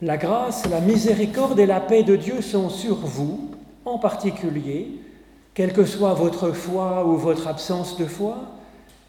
La 0.00 0.16
grâce, 0.16 0.68
la 0.70 0.80
miséricorde 0.80 1.58
et 1.58 1.66
la 1.66 1.80
paix 1.80 2.04
de 2.04 2.14
Dieu 2.14 2.40
sont 2.40 2.68
sur 2.68 2.96
vous, 2.98 3.50
en 3.84 3.98
particulier, 3.98 4.92
quelle 5.54 5.72
que 5.72 5.84
soit 5.84 6.14
votre 6.14 6.52
foi 6.52 7.04
ou 7.04 7.16
votre 7.16 7.48
absence 7.48 7.96
de 7.96 8.04
foi, 8.04 8.36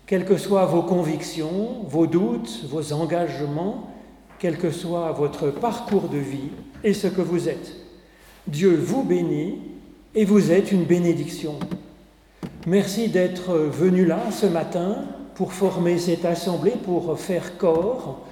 quelles 0.07 0.25
que 0.25 0.37
soient 0.37 0.65
vos 0.65 0.81
convictions, 0.81 1.83
vos 1.87 2.07
doutes, 2.07 2.65
vos 2.67 2.91
engagements, 2.91 3.87
quel 4.39 4.57
que 4.57 4.71
soit 4.71 5.11
votre 5.11 5.51
parcours 5.51 6.09
de 6.09 6.17
vie 6.17 6.49
et 6.83 6.95
ce 6.95 7.05
que 7.05 7.21
vous 7.21 7.47
êtes. 7.49 7.75
Dieu 8.47 8.75
vous 8.75 9.03
bénit 9.03 9.59
et 10.15 10.25
vous 10.25 10.51
êtes 10.51 10.71
une 10.71 10.85
bénédiction. 10.85 11.59
Merci 12.65 13.09
d'être 13.09 13.53
venu 13.53 14.05
là 14.05 14.31
ce 14.31 14.47
matin 14.47 15.03
pour 15.35 15.53
former 15.53 15.99
cette 15.99 16.25
assemblée, 16.25 16.73
pour 16.83 17.19
faire 17.19 17.59
corps, 17.59 18.25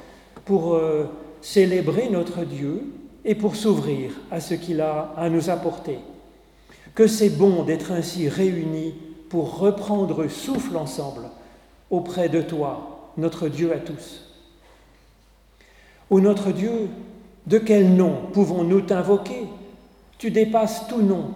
pour 0.44 0.74
euh, 0.74 1.04
célébrer 1.48 2.10
notre 2.10 2.44
Dieu 2.44 2.94
et 3.24 3.34
pour 3.34 3.56
s'ouvrir 3.56 4.12
à 4.32 4.42
ce 4.42 4.54
qu'il 4.54 4.82
a 4.82 5.14
à 5.16 5.30
nous 5.30 5.50
apporter. 5.50 6.00
Que 6.94 7.08
c'est 7.08 7.30
bon 7.30 7.64
d'être 7.64 7.94
ainsi 7.94 8.28
réunis 8.28 8.96
pour 9.30 9.58
reprendre 9.58 10.28
souffle 10.28 10.76
ensemble 10.76 11.30
auprès 11.90 12.28
de 12.28 12.42
toi, 12.42 13.14
notre 13.16 13.48
Dieu 13.48 13.72
à 13.72 13.78
tous. 13.78 14.26
Ô 16.10 16.20
notre 16.20 16.52
Dieu, 16.52 16.90
de 17.46 17.60
quel 17.60 17.96
nom 17.96 18.24
pouvons-nous 18.34 18.82
t'invoquer? 18.82 19.48
Tu 20.18 20.32
dépasses 20.32 20.86
tout 20.90 21.02
nom. 21.02 21.32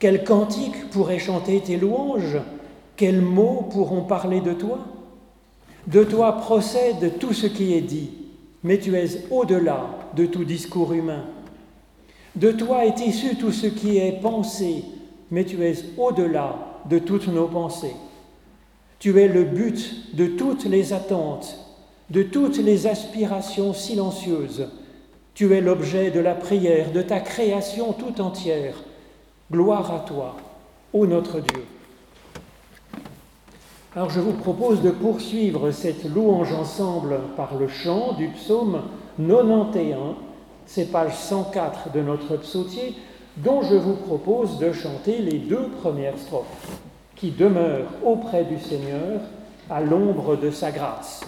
Quel 0.00 0.24
cantique 0.24 0.90
pourrait 0.90 1.20
chanter 1.20 1.60
tes 1.60 1.76
louanges? 1.76 2.38
Quels 2.96 3.22
mots 3.22 3.68
pourront 3.70 4.02
parler 4.02 4.40
de 4.40 4.52
toi? 4.52 4.80
De 5.86 6.02
toi 6.02 6.38
procède 6.38 7.18
tout 7.20 7.32
ce 7.32 7.46
qui 7.46 7.72
est 7.74 7.82
dit 7.82 8.21
mais 8.64 8.78
tu 8.78 8.94
es 8.96 9.26
au-delà 9.30 9.90
de 10.14 10.26
tout 10.26 10.44
discours 10.44 10.92
humain. 10.92 11.24
De 12.36 12.52
toi 12.52 12.86
est 12.86 13.00
issu 13.00 13.36
tout 13.36 13.52
ce 13.52 13.66
qui 13.66 13.98
est 13.98 14.20
pensé, 14.20 14.84
mais 15.30 15.44
tu 15.44 15.62
es 15.64 15.74
au-delà 15.98 16.80
de 16.88 16.98
toutes 16.98 17.28
nos 17.28 17.48
pensées. 17.48 17.96
Tu 18.98 19.18
es 19.20 19.28
le 19.28 19.44
but 19.44 20.14
de 20.14 20.26
toutes 20.26 20.64
les 20.64 20.92
attentes, 20.92 21.58
de 22.10 22.22
toutes 22.22 22.58
les 22.58 22.86
aspirations 22.86 23.72
silencieuses. 23.72 24.68
Tu 25.34 25.52
es 25.54 25.60
l'objet 25.60 26.10
de 26.10 26.20
la 26.20 26.34
prière, 26.34 26.92
de 26.92 27.02
ta 27.02 27.20
création 27.20 27.92
tout 27.92 28.20
entière. 28.20 28.74
Gloire 29.50 29.92
à 29.92 30.00
toi, 30.00 30.36
ô 30.92 31.06
notre 31.06 31.40
Dieu. 31.40 31.64
Alors 33.94 34.08
je 34.08 34.20
vous 34.20 34.32
propose 34.32 34.80
de 34.80 34.90
poursuivre 34.90 35.70
cette 35.70 36.04
louange 36.04 36.50
ensemble 36.54 37.20
par 37.36 37.56
le 37.56 37.68
chant 37.68 38.14
du 38.14 38.28
psaume 38.28 38.80
91, 39.18 40.14
c'est 40.64 40.90
page 40.90 41.14
104 41.14 41.92
de 41.92 42.00
notre 42.00 42.38
psautier, 42.38 42.94
dont 43.36 43.60
je 43.60 43.74
vous 43.74 43.96
propose 43.96 44.56
de 44.58 44.72
chanter 44.72 45.18
les 45.18 45.36
deux 45.36 45.68
premières 45.82 46.16
strophes, 46.16 46.80
qui 47.16 47.32
demeurent 47.32 47.90
auprès 48.02 48.44
du 48.44 48.58
Seigneur 48.58 49.20
à 49.68 49.82
l'ombre 49.82 50.36
de 50.36 50.50
sa 50.50 50.70
grâce. 50.70 51.20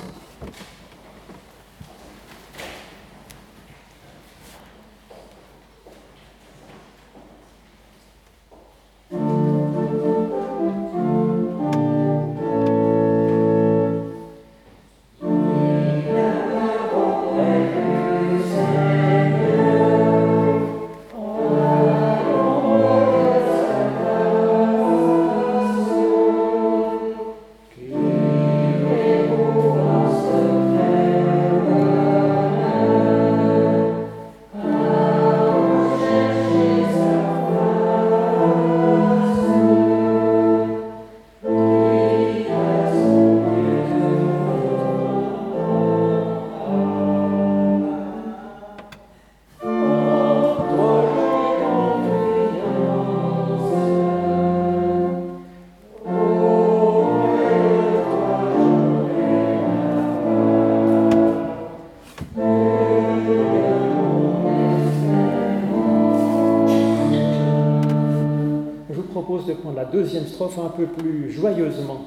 Un 70.53 70.69
peu 70.69 70.85
plus 70.87 71.33
joyeusement. 71.33 72.07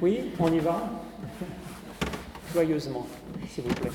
Oui, 0.00 0.20
on 0.38 0.52
y 0.52 0.58
va 0.60 0.90
Joyeusement, 2.54 3.06
s'il 3.48 3.64
vous 3.64 3.74
plaît. 3.74 3.90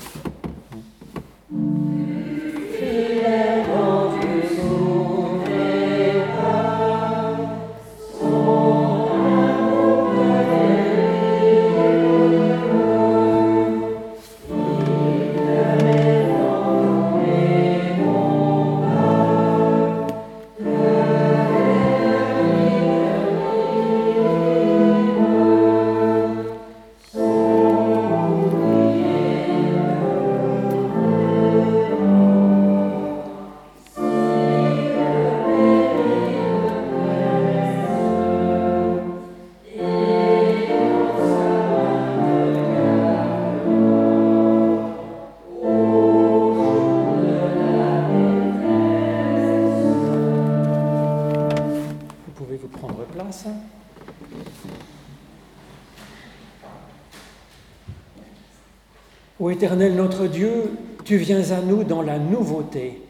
Dieu, 60.26 60.70
tu 61.04 61.16
viens 61.16 61.50
à 61.50 61.60
nous 61.60 61.84
dans 61.84 62.02
la 62.02 62.18
nouveauté. 62.18 63.00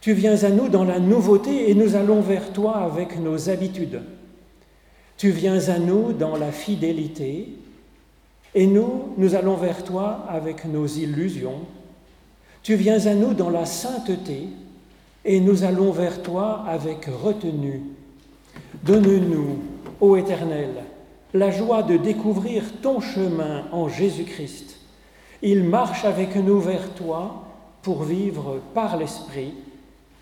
Tu 0.00 0.12
viens 0.12 0.42
à 0.42 0.48
nous 0.48 0.68
dans 0.68 0.84
la 0.84 0.98
nouveauté 0.98 1.70
et 1.70 1.74
nous 1.74 1.94
allons 1.94 2.20
vers 2.20 2.52
toi 2.52 2.78
avec 2.78 3.18
nos 3.18 3.50
habitudes. 3.50 4.00
Tu 5.16 5.30
viens 5.30 5.68
à 5.68 5.78
nous 5.78 6.12
dans 6.14 6.36
la 6.36 6.52
fidélité 6.52 7.48
et 8.54 8.66
nous, 8.66 9.12
nous 9.18 9.34
allons 9.34 9.56
vers 9.56 9.84
toi 9.84 10.24
avec 10.28 10.64
nos 10.64 10.86
illusions. 10.86 11.60
Tu 12.62 12.74
viens 12.74 13.06
à 13.06 13.14
nous 13.14 13.34
dans 13.34 13.50
la 13.50 13.66
sainteté 13.66 14.48
et 15.24 15.40
nous 15.40 15.64
allons 15.64 15.92
vers 15.92 16.22
toi 16.22 16.64
avec 16.66 17.06
retenue. 17.22 17.82
Donne-nous, 18.82 19.58
ô 20.00 20.16
Éternel, 20.16 20.70
la 21.34 21.50
joie 21.50 21.82
de 21.82 21.96
découvrir 21.98 22.64
ton 22.80 23.00
chemin 23.00 23.64
en 23.72 23.88
Jésus-Christ 23.88 24.79
il 25.42 25.64
marche 25.64 26.04
avec 26.04 26.36
nous 26.36 26.60
vers 26.60 26.94
toi 26.94 27.44
pour 27.82 28.02
vivre 28.02 28.60
par 28.74 28.96
l'Esprit 28.96 29.54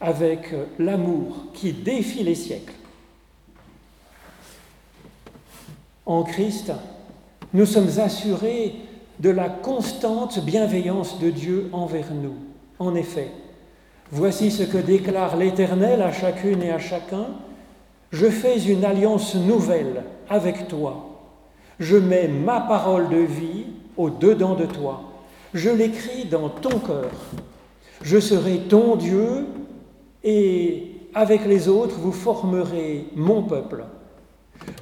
avec 0.00 0.55
l'amour 0.79 1.47
qui 1.55 1.73
défie 1.73 2.23
les 2.23 2.37
siècles. 2.37 2.75
En 6.06 6.23
Christ, 6.23 6.73
nous 7.53 7.67
sommes 7.67 7.99
assurés 7.99 8.75
de 9.19 9.31
la 9.31 9.49
constante 9.49 10.44
bienveillance 10.44 11.19
de 11.19 11.31
Dieu 11.31 11.69
envers 11.73 12.14
nous. 12.14 12.37
En 12.79 12.94
effet, 12.94 13.31
Voici 14.11 14.50
ce 14.50 14.62
que 14.62 14.79
déclare 14.79 15.37
l'Éternel 15.37 16.00
à 16.00 16.12
chacune 16.12 16.62
et 16.62 16.71
à 16.71 16.79
chacun. 16.79 17.26
Je 18.11 18.26
fais 18.31 18.59
une 18.59 18.85
alliance 18.85 19.35
nouvelle 19.35 20.05
avec 20.31 20.67
toi. 20.69 21.21
Je 21.79 21.97
mets 21.97 22.29
ma 22.29 22.61
parole 22.61 23.11
de 23.11 23.19
vie 23.19 23.67
au-dedans 23.97 24.55
de 24.55 24.64
toi. 24.64 25.03
Je 25.55 25.71
l'écris 25.71 26.27
dans 26.27 26.50
ton 26.50 26.79
cœur. 26.79 27.11
Je 28.03 28.19
serai 28.19 28.59
ton 28.69 28.97
Dieu 28.97 29.47
et 30.23 30.93
avec 31.15 31.47
les 31.47 31.69
autres 31.69 31.97
vous 31.97 32.12
formerez 32.12 33.06
mon 33.17 33.43
peuple. 33.43 33.85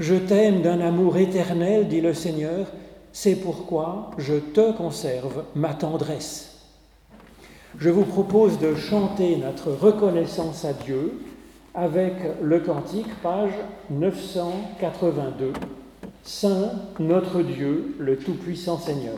Je 0.01 0.15
t'aime 0.15 0.63
d'un 0.63 0.81
amour 0.81 1.17
éternel, 1.17 1.87
dit 1.89 2.01
le 2.01 2.15
Seigneur, 2.15 2.67
c'est 3.13 3.37
pourquoi 3.37 4.11
je 4.19 4.35
te 4.35 4.73
conserve 4.73 5.45
ma 5.55 5.73
tendresse. 5.73 6.57
Je 7.79 7.91
vous 7.91 8.05
propose 8.05 8.59
de 8.59 8.75
chanter 8.75 9.37
notre 9.37 9.71
reconnaissance 9.71 10.65
à 10.65 10.73
Dieu 10.73 11.21
avec 11.75 12.15
le 12.43 12.59
cantique, 12.61 13.15
page 13.23 13.53
982. 13.91 15.53
Saint 16.25 16.73
notre 16.99 17.43
Dieu, 17.43 17.95
le 17.99 18.17
Tout-Puissant 18.17 18.79
Seigneur. 18.79 19.15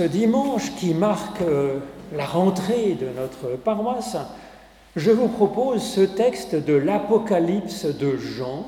Ce 0.00 0.06
dimanche 0.06 0.74
qui 0.76 0.94
marque 0.94 1.42
euh, 1.42 1.78
la 2.16 2.24
rentrée 2.24 2.96
de 2.98 3.08
notre 3.20 3.58
paroisse, 3.62 4.16
je 4.96 5.10
vous 5.10 5.28
propose 5.28 5.82
ce 5.82 6.00
texte 6.00 6.54
de 6.54 6.72
l'Apocalypse 6.72 7.84
de 7.84 8.16
Jean 8.16 8.66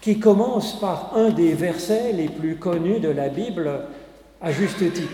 qui 0.00 0.18
commence 0.18 0.80
par 0.80 1.12
un 1.14 1.28
des 1.28 1.52
versets 1.52 2.12
les 2.12 2.30
plus 2.30 2.56
connus 2.56 3.00
de 3.00 3.10
la 3.10 3.28
Bible 3.28 3.70
à 4.40 4.50
juste 4.50 4.78
titre. 4.78 5.12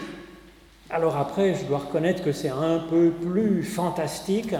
Alors 0.90 1.16
après, 1.16 1.56
je 1.56 1.64
dois 1.64 1.78
reconnaître 1.78 2.22
que 2.22 2.30
c'est 2.30 2.48
un 2.48 2.78
peu 2.78 3.10
plus 3.10 3.64
fantastique, 3.64 4.54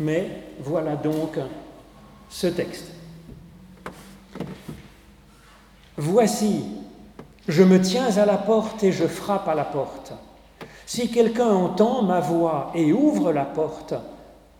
mais 0.00 0.28
voilà 0.58 0.96
donc 0.96 1.38
ce 2.30 2.48
texte. 2.48 2.90
Voici 5.96 6.64
je 7.48 7.62
me 7.62 7.80
tiens 7.80 8.16
à 8.16 8.26
la 8.26 8.36
porte 8.36 8.82
et 8.84 8.92
je 8.92 9.06
frappe 9.06 9.48
à 9.48 9.54
la 9.54 9.64
porte. 9.64 10.12
Si 10.86 11.10
quelqu'un 11.10 11.48
entend 11.48 12.02
ma 12.02 12.20
voix 12.20 12.72
et 12.74 12.92
ouvre 12.92 13.32
la 13.32 13.44
porte, 13.44 13.94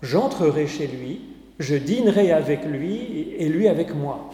j'entrerai 0.02 0.66
chez 0.66 0.86
lui, 0.86 1.20
je 1.58 1.76
dînerai 1.76 2.32
avec 2.32 2.64
lui 2.64 3.34
et 3.38 3.48
lui 3.48 3.68
avec 3.68 3.94
moi. 3.94 4.30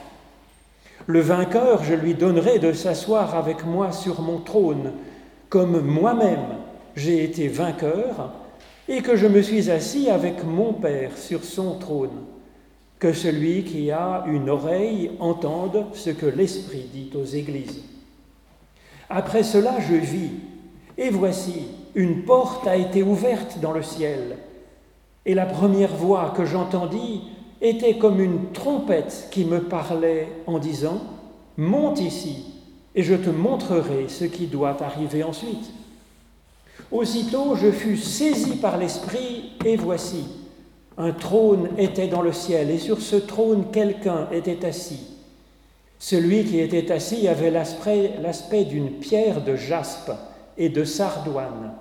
Le 1.06 1.20
vainqueur, 1.20 1.84
je 1.84 1.94
lui 1.94 2.14
donnerai 2.14 2.58
de 2.58 2.72
s'asseoir 2.72 3.34
avec 3.34 3.64
moi 3.64 3.92
sur 3.92 4.20
mon 4.20 4.38
trône, 4.38 4.92
comme 5.48 5.80
moi-même 5.80 6.56
j'ai 6.96 7.24
été 7.24 7.48
vainqueur 7.48 8.32
et 8.88 9.02
que 9.02 9.16
je 9.16 9.26
me 9.26 9.42
suis 9.42 9.70
assis 9.70 10.10
avec 10.10 10.44
mon 10.44 10.72
Père 10.72 11.16
sur 11.16 11.44
son 11.44 11.78
trône. 11.78 12.24
Que 12.98 13.12
celui 13.12 13.64
qui 13.64 13.90
a 13.90 14.24
une 14.26 14.48
oreille 14.48 15.10
entende 15.20 15.86
ce 15.92 16.10
que 16.10 16.26
l'Esprit 16.26 16.88
dit 16.92 17.10
aux 17.14 17.24
églises. 17.24 17.82
Après 19.08 19.42
cela, 19.42 19.78
je 19.80 19.94
vis, 19.94 20.30
et 20.98 21.10
voici, 21.10 21.68
une 21.94 22.24
porte 22.24 22.66
a 22.66 22.76
été 22.76 23.02
ouverte 23.02 23.58
dans 23.60 23.72
le 23.72 23.82
ciel, 23.82 24.36
et 25.24 25.34
la 25.34 25.46
première 25.46 25.94
voix 25.94 26.32
que 26.36 26.44
j'entendis 26.44 27.22
était 27.60 27.98
comme 27.98 28.20
une 28.20 28.52
trompette 28.52 29.28
qui 29.30 29.44
me 29.44 29.60
parlait 29.60 30.28
en 30.46 30.58
disant, 30.58 31.00
Monte 31.56 32.00
ici, 32.00 32.44
et 32.94 33.02
je 33.02 33.14
te 33.14 33.30
montrerai 33.30 34.06
ce 34.08 34.24
qui 34.24 34.46
doit 34.46 34.82
arriver 34.82 35.22
ensuite. 35.22 35.70
Aussitôt 36.90 37.56
je 37.56 37.70
fus 37.70 37.96
saisi 37.96 38.56
par 38.56 38.76
l'Esprit, 38.76 39.52
et 39.64 39.76
voici, 39.76 40.24
un 40.98 41.12
trône 41.12 41.68
était 41.78 42.08
dans 42.08 42.22
le 42.22 42.32
ciel, 42.32 42.70
et 42.70 42.78
sur 42.78 43.00
ce 43.00 43.16
trône 43.16 43.66
quelqu'un 43.72 44.28
était 44.32 44.64
assis. 44.66 45.15
Celui 45.98 46.44
qui 46.44 46.60
était 46.60 46.92
assis 46.92 47.26
avait 47.26 47.50
l'aspect 47.50 48.64
d'une 48.64 48.90
pierre 48.90 49.42
de 49.42 49.56
jaspe 49.56 50.12
et 50.58 50.68
de 50.68 50.84
sardoine, 50.84 51.72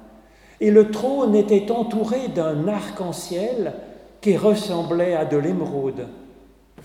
et 0.62 0.72
le 0.72 0.90
trône 0.90 1.36
était 1.36 1.72
entouré 1.72 2.30
d'un 2.34 2.68
arc-en-ciel 2.68 3.74
qui 4.22 4.38
ressemblait 4.38 5.16
à 5.16 5.26
de 5.26 5.38
l'émeraude. 5.38 6.08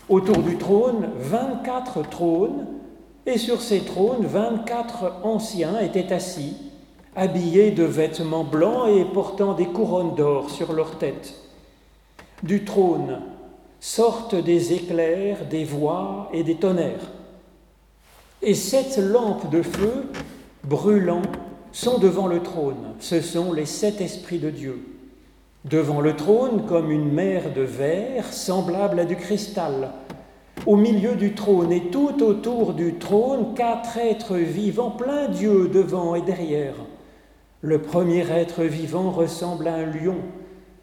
Autour 0.09 0.39
du 0.39 0.57
trône, 0.57 1.09
24 1.17 2.09
trônes, 2.09 2.67
et 3.25 3.37
sur 3.37 3.61
ces 3.61 3.81
trônes, 3.81 4.25
24 4.25 5.21
anciens 5.23 5.79
étaient 5.79 6.11
assis, 6.11 6.57
habillés 7.15 7.71
de 7.71 7.83
vêtements 7.83 8.43
blancs 8.43 8.89
et 8.89 9.05
portant 9.05 9.53
des 9.53 9.67
couronnes 9.67 10.15
d'or 10.15 10.49
sur 10.49 10.73
leurs 10.73 10.97
têtes. 10.97 11.35
Du 12.43 12.65
trône 12.65 13.19
sortent 13.79 14.35
des 14.35 14.73
éclairs, 14.73 15.45
des 15.49 15.63
voix 15.63 16.29
et 16.33 16.43
des 16.43 16.55
tonnerres. 16.55 17.11
Et 18.43 18.55
sept 18.55 18.97
lampes 18.97 19.51
de 19.51 19.61
feu 19.61 20.07
brûlant 20.63 21.21
sont 21.71 21.99
devant 21.99 22.25
le 22.25 22.41
trône. 22.41 22.95
Ce 22.99 23.21
sont 23.21 23.53
les 23.53 23.67
sept 23.67 24.01
esprits 24.01 24.39
de 24.39 24.49
Dieu. 24.49 24.83
Devant 25.65 26.01
le 26.01 26.15
trône, 26.15 26.65
comme 26.65 26.89
une 26.89 27.11
mer 27.11 27.53
de 27.53 27.61
verre 27.61 28.33
semblable 28.33 28.99
à 28.99 29.05
du 29.05 29.15
cristal. 29.15 29.91
Au 30.65 30.75
milieu 30.75 31.13
du 31.13 31.35
trône 31.35 31.71
et 31.71 31.91
tout 31.91 32.23
autour 32.23 32.73
du 32.73 32.95
trône, 32.95 33.53
quatre 33.53 33.97
êtres 33.97 34.37
vivants, 34.37 34.89
plein 34.89 35.27
Dieu 35.27 35.69
devant 35.71 36.15
et 36.15 36.21
derrière. 36.23 36.73
Le 37.61 37.79
premier 37.79 38.27
être 38.31 38.63
vivant 38.63 39.11
ressemble 39.11 39.67
à 39.67 39.75
un 39.75 39.85
lion. 39.85 40.17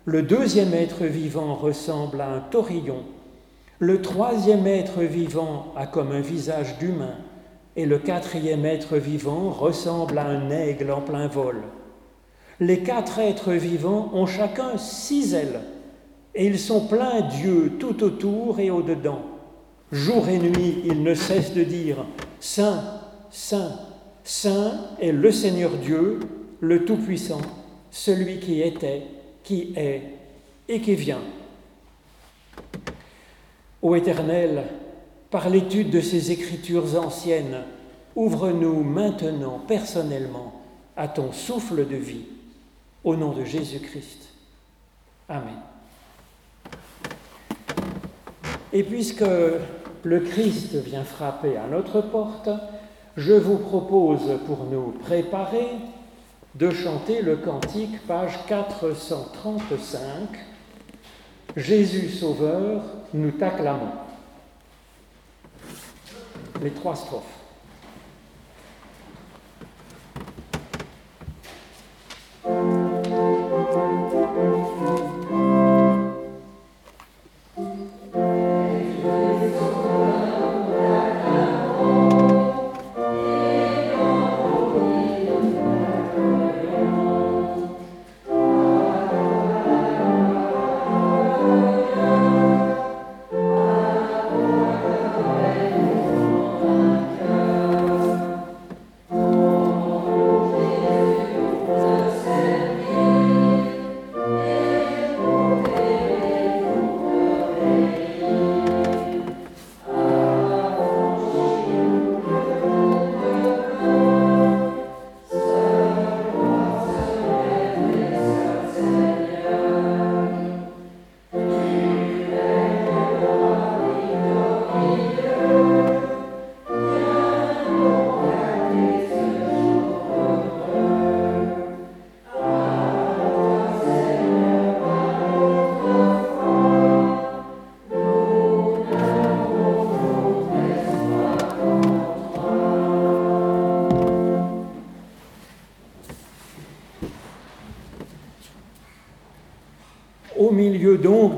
Le 0.05 0.23
deuxième 0.23 0.75
être 0.75 1.05
vivant 1.05 1.57
ressemble 1.57 2.21
à 2.21 2.31
un 2.31 2.41
taurillon. 2.41 3.03
Le 3.81 4.01
troisième 4.01 4.67
être 4.69 5.01
vivant 5.03 5.73
a 5.77 5.89
comme 5.89 6.13
un 6.13 6.21
visage 6.21 6.79
d'humain 6.79 7.17
et 7.79 7.87
le 7.87 8.01
quatrième 8.01 8.67
être 8.67 8.97
vivant 8.97 9.51
ressemble 9.51 10.19
à 10.19 10.27
un 10.27 10.51
aigle 10.51 10.91
en 10.91 11.01
plein 11.01 11.29
vol. 11.29 11.63
Les 12.59 12.81
quatre 12.81 13.21
êtres 13.21 13.53
vivants 13.53 14.11
ont 14.15 14.27
chacun 14.27 14.77
six 14.77 15.33
ailes, 15.33 15.61
et 16.35 16.47
ils 16.47 16.59
sont 16.59 16.89
pleins 16.89 17.21
d'yeux 17.21 17.75
tout 17.79 18.03
autour 18.03 18.59
et 18.59 18.73
au-dedans. 18.73 19.23
Jour 19.93 20.29
et 20.29 20.41
nuit, 20.41 20.83
ils 20.87 21.05
ne 21.05 21.15
cessent 21.15 21.55
de 21.55 21.63
dire 21.63 22.05
Saint, 22.41 22.83
Saint, 23.31 23.79
Saint 24.25 24.73
est 25.01 25.13
le 25.13 25.31
Seigneur 25.31 25.71
Dieu, 25.71 26.19
le 26.59 26.85
Tout-Puissant, 26.85 27.43
celui 27.93 28.41
qui 28.41 28.61
était, 28.61 29.05
qui 29.45 29.73
est 29.77 30.03
et 30.69 30.81
qui 30.81 30.97
vient. 30.97 31.23
Ô 33.81 33.95
Éternel, 33.95 34.65
par 35.31 35.51
l'étude 35.51 35.91
de 35.91 36.01
ces 36.01 36.33
écritures 36.33 36.99
anciennes, 36.99 37.65
ouvre-nous 38.17 38.83
maintenant 38.83 39.61
personnellement 39.67 40.63
à 40.97 41.09
ton 41.09 41.33
souffle 41.33 41.87
de 41.87 41.97
vie. 41.97 42.25
Au 43.05 43.15
nom 43.15 43.33
de 43.33 43.45
Jésus-Christ. 43.45 44.29
Amen. 45.29 45.55
Et 48.73 48.83
puisque 48.83 49.25
le 50.03 50.21
Christ 50.21 50.75
vient 50.75 51.05
frapper 51.05 51.57
à 51.57 51.69
notre 51.69 52.01
porte, 52.01 52.51
je 53.17 53.35
vous 53.35 53.59
propose 53.59 54.39
pour 54.47 54.65
nous 54.65 54.93
préparer 55.05 55.69
de 56.55 56.71
chanter 56.71 57.23
le 57.23 57.37
cantique, 57.37 58.05
page 58.07 58.39
435. 58.47 60.01
Jésus 61.57 62.09
Sauveur, 62.11 62.83
nous 63.15 63.31
t'acclamons 63.31 64.08
les 66.63 66.71
trois 66.71 66.97
strophes. 66.97 67.25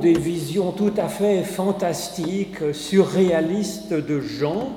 Des 0.01 0.15
visions 0.15 0.73
tout 0.73 0.93
à 0.97 1.09
fait 1.09 1.43
fantastiques, 1.43 2.73
surréalistes 2.73 3.93
de 3.93 4.21
Jean, 4.21 4.71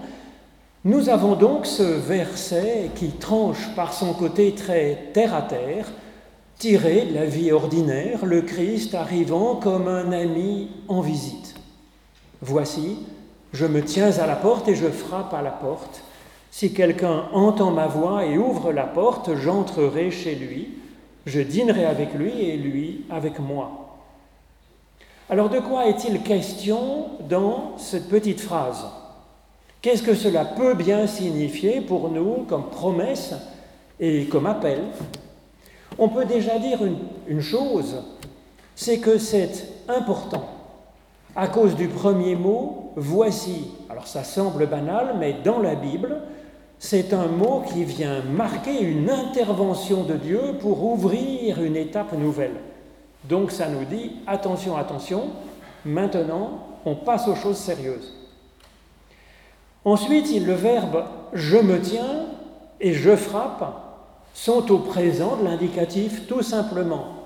nous 0.85 1.07
avons 1.07 1.35
donc 1.35 1.65
ce 1.65 1.83
verset 1.83 2.91
qui 2.95 3.09
tranche 3.11 3.73
par 3.75 3.93
son 3.93 4.13
côté 4.13 4.53
très 4.53 5.11
terre 5.13 5.33
à 5.33 5.41
terre, 5.41 5.87
tiré 6.59 7.05
de 7.05 7.13
la 7.15 7.25
vie 7.25 7.51
ordinaire, 7.53 8.25
le 8.25 8.41
Christ 8.41 8.93
arrivant 8.93 9.55
comme 9.55 9.87
un 9.87 10.11
ami 10.11 10.69
en 10.89 10.99
visite. 10.99 11.55
Voici, 12.41 12.97
je 13.53 13.65
me 13.65 13.81
tiens 13.81 14.11
à 14.19 14.27
la 14.27 14.35
porte 14.35 14.67
et 14.67 14.75
je 14.75 14.87
frappe 14.87 15.33
à 15.33 15.41
la 15.41 15.51
porte. 15.51 16.03
Si 16.51 16.73
quelqu'un 16.73 17.23
entend 17.31 17.71
ma 17.71 17.87
voix 17.87 18.25
et 18.25 18.37
ouvre 18.37 18.73
la 18.73 18.83
porte, 18.83 19.35
j'entrerai 19.35 20.11
chez 20.11 20.35
lui, 20.35 20.77
je 21.25 21.39
dînerai 21.39 21.85
avec 21.85 22.13
lui 22.13 22.41
et 22.41 22.57
lui 22.57 23.05
avec 23.09 23.39
moi. 23.39 23.82
Alors 25.33 25.49
de 25.49 25.57
quoi 25.57 25.87
est-il 25.87 26.21
question 26.21 27.07
dans 27.27 27.75
cette 27.77 28.07
petite 28.07 28.39
phrase? 28.39 28.85
Qu'est-ce 29.81 30.03
que 30.03 30.13
cela 30.13 30.45
peut 30.45 30.75
bien 30.75 31.07
signifier 31.07 31.81
pour 31.81 32.11
nous 32.11 32.45
comme 32.47 32.69
promesse 32.69 33.33
et 33.99 34.25
comme 34.25 34.45
appel? 34.45 34.81
On 35.97 36.07
peut 36.07 36.25
déjà 36.25 36.59
dire 36.59 36.81
une, 37.25 37.41
chose, 37.41 38.03
c'est 38.75 38.99
que 38.99 39.17
c'est 39.17 39.69
important. 39.87 40.47
À 41.35 41.47
cause 41.47 41.75
du 41.75 41.87
premier 41.87 42.35
mot, 42.35 42.91
voici. 42.95 43.71
Alors 43.89 44.05
ça 44.05 44.23
semble 44.23 44.67
banal, 44.67 45.15
mais 45.17 45.37
dans 45.43 45.57
la 45.57 45.73
Bible, 45.73 46.21
c'est 46.77 47.11
un 47.11 47.25
mot 47.25 47.63
qui 47.73 47.85
vient 47.85 48.21
marquer 48.21 48.79
une 48.83 49.09
intervention 49.09 50.03
de 50.03 50.13
Dieu 50.13 50.41
pour 50.59 50.85
ouvrir 50.85 51.59
une 51.63 51.75
étape 51.75 52.13
nouvelle. 52.13 52.57
Donc 53.25 53.51
ça 53.51 53.67
nous 53.67 53.85
dit, 53.85 54.11
attention, 54.27 54.75
attention, 54.77 55.29
maintenant 55.85 56.67
on 56.85 56.95
passe 56.95 57.27
aux 57.27 57.35
choses 57.35 57.57
sérieuses. 57.57 58.13
Ensuite, 59.85 60.29
le 60.45 60.53
verbe 60.53 61.03
je 61.33 61.57
me 61.57 61.79
tiens 61.79 62.27
et 62.79 62.93
je 62.93 63.15
frappe 63.15 63.81
sont 64.33 64.71
au 64.71 64.79
présent 64.79 65.37
de 65.37 65.45
l'indicatif 65.45 66.27
tout 66.27 66.41
simplement. 66.41 67.23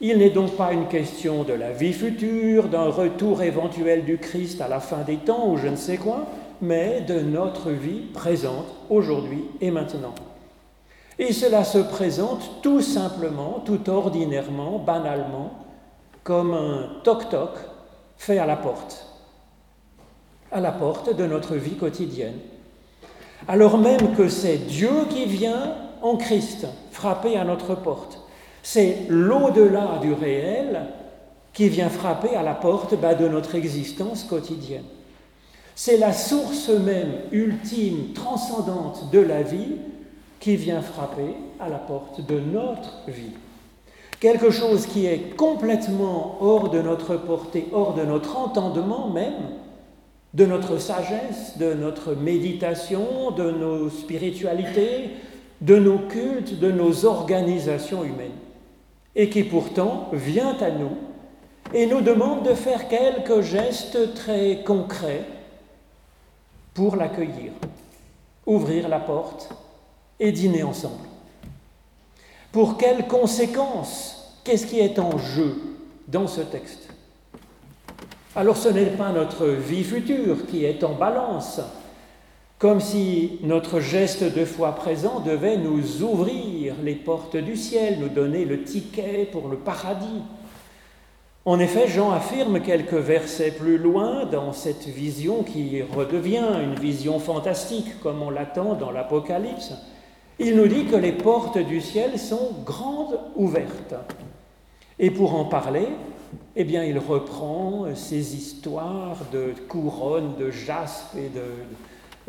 Il 0.00 0.18
n'est 0.18 0.30
donc 0.30 0.56
pas 0.56 0.72
une 0.72 0.86
question 0.86 1.42
de 1.42 1.52
la 1.52 1.72
vie 1.72 1.92
future, 1.92 2.68
d'un 2.68 2.88
retour 2.88 3.42
éventuel 3.42 4.04
du 4.04 4.18
Christ 4.18 4.60
à 4.60 4.68
la 4.68 4.80
fin 4.80 5.02
des 5.02 5.16
temps 5.16 5.50
ou 5.50 5.56
je 5.56 5.66
ne 5.66 5.76
sais 5.76 5.96
quoi, 5.96 6.26
mais 6.62 7.00
de 7.00 7.20
notre 7.20 7.70
vie 7.70 8.02
présente, 8.12 8.66
aujourd'hui 8.90 9.44
et 9.60 9.70
maintenant. 9.70 10.14
Et 11.18 11.32
cela 11.32 11.64
se 11.64 11.78
présente 11.78 12.62
tout 12.62 12.80
simplement, 12.80 13.62
tout 13.64 13.90
ordinairement, 13.90 14.78
banalement, 14.78 15.50
comme 16.22 16.54
un 16.54 17.00
toc-toc 17.02 17.50
fait 18.16 18.38
à 18.38 18.46
la 18.46 18.56
porte, 18.56 19.06
à 20.52 20.60
la 20.60 20.72
porte 20.72 21.14
de 21.16 21.26
notre 21.26 21.56
vie 21.56 21.76
quotidienne. 21.76 22.38
Alors 23.46 23.78
même 23.78 24.14
que 24.16 24.28
c'est 24.28 24.58
Dieu 24.58 24.90
qui 25.10 25.24
vient 25.24 25.74
en 26.02 26.16
Christ 26.16 26.66
frapper 26.92 27.36
à 27.36 27.44
notre 27.44 27.74
porte. 27.74 28.20
C'est 28.62 29.06
l'au-delà 29.08 29.98
du 30.00 30.12
réel 30.12 30.86
qui 31.52 31.68
vient 31.68 31.88
frapper 31.88 32.36
à 32.36 32.42
la 32.42 32.54
porte 32.54 32.94
bah, 33.00 33.14
de 33.14 33.26
notre 33.26 33.54
existence 33.54 34.24
quotidienne. 34.24 34.84
C'est 35.74 35.96
la 35.96 36.12
source 36.12 36.68
même 36.68 37.12
ultime, 37.32 38.12
transcendante 38.14 39.10
de 39.12 39.20
la 39.20 39.42
vie 39.42 39.76
qui 40.40 40.56
vient 40.56 40.82
frapper 40.82 41.34
à 41.60 41.68
la 41.68 41.78
porte 41.78 42.24
de 42.26 42.38
notre 42.38 43.02
vie. 43.08 43.32
Quelque 44.20 44.50
chose 44.50 44.86
qui 44.86 45.06
est 45.06 45.36
complètement 45.36 46.38
hors 46.40 46.70
de 46.70 46.82
notre 46.82 47.16
portée, 47.16 47.68
hors 47.72 47.94
de 47.94 48.02
notre 48.02 48.36
entendement 48.36 49.10
même, 49.10 49.56
de 50.34 50.44
notre 50.44 50.78
sagesse, 50.78 51.56
de 51.56 51.72
notre 51.74 52.14
méditation, 52.14 53.30
de 53.30 53.50
nos 53.50 53.90
spiritualités, 53.90 55.10
de 55.60 55.76
nos 55.76 55.98
cultes, 55.98 56.58
de 56.58 56.70
nos 56.70 57.04
organisations 57.04 58.04
humaines, 58.04 58.30
et 59.16 59.30
qui 59.30 59.44
pourtant 59.44 60.08
vient 60.12 60.56
à 60.60 60.70
nous 60.70 60.96
et 61.74 61.86
nous 61.86 62.00
demande 62.00 62.44
de 62.44 62.54
faire 62.54 62.88
quelques 62.88 63.42
gestes 63.42 64.14
très 64.14 64.62
concrets 64.64 65.24
pour 66.74 66.96
l'accueillir, 66.96 67.52
ouvrir 68.46 68.88
la 68.88 69.00
porte 69.00 69.50
et 70.20 70.32
dîner 70.32 70.62
ensemble. 70.62 71.06
Pour 72.52 72.76
quelles 72.76 73.06
conséquences 73.06 74.18
Qu'est-ce 74.48 74.66
qui 74.66 74.80
est 74.80 74.98
en 74.98 75.18
jeu 75.18 75.60
dans 76.06 76.26
ce 76.26 76.40
texte? 76.40 76.88
Alors 78.34 78.56
ce 78.56 78.70
n'est 78.70 78.86
pas 78.86 79.12
notre 79.12 79.46
vie 79.46 79.84
future 79.84 80.46
qui 80.46 80.64
est 80.64 80.82
en 80.84 80.94
balance, 80.94 81.60
comme 82.58 82.80
si 82.80 83.40
notre 83.42 83.78
geste 83.80 84.24
de 84.24 84.44
foi 84.46 84.72
présent 84.74 85.20
devait 85.20 85.58
nous 85.58 86.02
ouvrir 86.02 86.76
les 86.82 86.94
portes 86.94 87.36
du 87.36 87.56
ciel, 87.56 87.98
nous 88.00 88.08
donner 88.08 88.46
le 88.46 88.62
ticket 88.62 89.28
pour 89.30 89.48
le 89.48 89.58
paradis. 89.58 90.22
En 91.44 91.58
effet, 91.58 91.88
Jean 91.88 92.10
affirme 92.10 92.60
quelques 92.60 92.94
versets 92.94 93.50
plus 93.50 93.76
loin 93.76 94.24
dans 94.24 94.52
cette 94.52 94.86
vision 94.86 95.42
qui 95.42 95.82
redevient 95.82 96.62
une 96.62 96.74
vision 96.74 97.18
fantastique 97.18 98.00
comme 98.00 98.22
on 98.22 98.30
l'attend 98.30 98.74
dans 98.74 98.90
l'Apocalypse. 98.90 99.72
Il 100.38 100.56
nous 100.56 100.68
dit 100.68 100.86
que 100.86 100.96
les 100.96 101.12
portes 101.12 101.58
du 101.58 101.80
ciel 101.80 102.18
sont 102.18 102.52
grandes 102.64 103.18
ouvertes. 103.34 103.94
Et 104.98 105.10
pour 105.10 105.34
en 105.34 105.44
parler, 105.44 105.88
eh 106.54 106.64
bien, 106.64 106.84
il 106.84 106.98
reprend 106.98 107.86
ces 107.94 108.36
histoires 108.36 109.18
de 109.32 109.52
couronnes 109.68 110.36
de 110.38 110.50
jaspe 110.50 111.16
et 111.16 111.30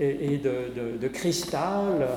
de, 0.07 0.37
de, 0.37 0.97
de 0.97 1.07
cristal, 1.07 2.07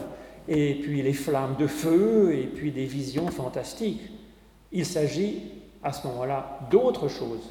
et 0.49 0.75
puis 0.75 1.02
les 1.02 1.12
flammes 1.12 1.56
de 1.58 1.66
feu, 1.66 2.34
et 2.34 2.46
puis 2.46 2.70
des 2.70 2.87
visions 2.87 3.28
fantastiques. 3.28 4.02
Il 4.72 4.87
s'agit 4.87 5.42
à 5.82 5.92
ce 5.92 6.06
moment-là 6.06 6.61
d'autres 6.70 7.08
choses. 7.08 7.49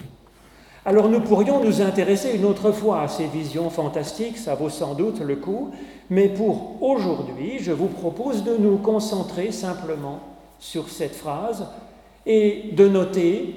Alors 0.84 1.10
nous 1.10 1.22
pourrions 1.22 1.64
nous 1.64 1.82
intéresser 1.82 2.36
une 2.36 2.46
autre 2.46 2.72
fois 2.72 3.02
à 3.02 3.08
ces 3.08 3.28
visions 3.28 3.70
fantastiques, 3.70 4.40
ça 4.40 4.56
vaut 4.56 4.70
sans 4.70 4.96
doute 4.96 5.20
le 5.20 5.36
coup, 5.36 5.70
mais 6.10 6.28
pour 6.28 6.82
aujourd'hui, 6.82 7.60
je 7.60 7.72
vous 7.72 7.88
propose 7.88 8.44
de 8.44 8.58
nous 8.58 8.78
concentrer 8.78 9.52
simplement 9.52 10.22
sur 10.60 10.90
cette 10.90 11.14
phrase 11.14 11.68
et 12.26 12.72
de 12.74 12.88
noter 12.88 13.56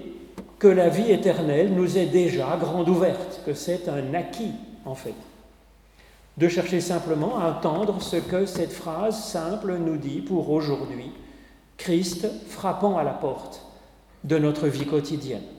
que 0.58 0.68
la 0.68 0.90
vie 0.90 1.10
éternelle 1.10 1.72
nous 1.72 1.96
est 1.96 2.06
déjà 2.06 2.58
grande 2.60 2.90
ouverte, 2.90 3.40
que 3.46 3.54
c'est 3.54 3.88
un 3.88 4.12
acquis 4.12 4.52
en 4.84 4.94
fait. 4.94 5.14
De 6.36 6.48
chercher 6.48 6.82
simplement 6.82 7.38
à 7.38 7.52
entendre 7.52 8.02
ce 8.02 8.16
que 8.16 8.44
cette 8.44 8.72
phrase 8.72 9.18
simple 9.24 9.78
nous 9.78 9.96
dit 9.96 10.20
pour 10.20 10.50
aujourd'hui, 10.50 11.10
Christ 11.78 12.26
frappant 12.48 12.98
à 12.98 13.02
la 13.02 13.12
porte 13.12 13.64
de 14.24 14.36
notre 14.36 14.68
vie 14.68 14.86
quotidienne. 14.86 15.53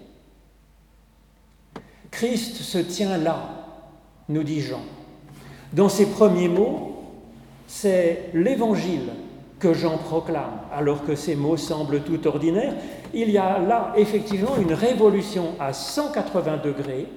Christ 2.15 2.55
se 2.61 2.77
tient 2.77 3.17
là, 3.17 3.49
nous 4.29 4.43
dit 4.43 4.61
Jean. 4.61 4.79
Dans 5.73 5.89
ses 5.89 6.05
premiers 6.05 6.47
mots, 6.47 7.03
c'est 7.67 8.29
l'évangile 8.33 9.09
que 9.59 9.73
Jean 9.73 9.97
proclame, 9.97 10.61
alors 10.73 11.03
que 11.03 11.13
ces 11.13 11.35
mots 11.35 11.57
semblent 11.57 12.03
tout 12.03 12.25
ordinaires. 12.25 12.75
Il 13.13 13.29
y 13.31 13.37
a 13.37 13.59
là 13.59 13.91
effectivement 13.97 14.55
une 14.57 14.71
révolution 14.71 15.55
à 15.59 15.73
180 15.73 16.61
degrés 16.63 17.07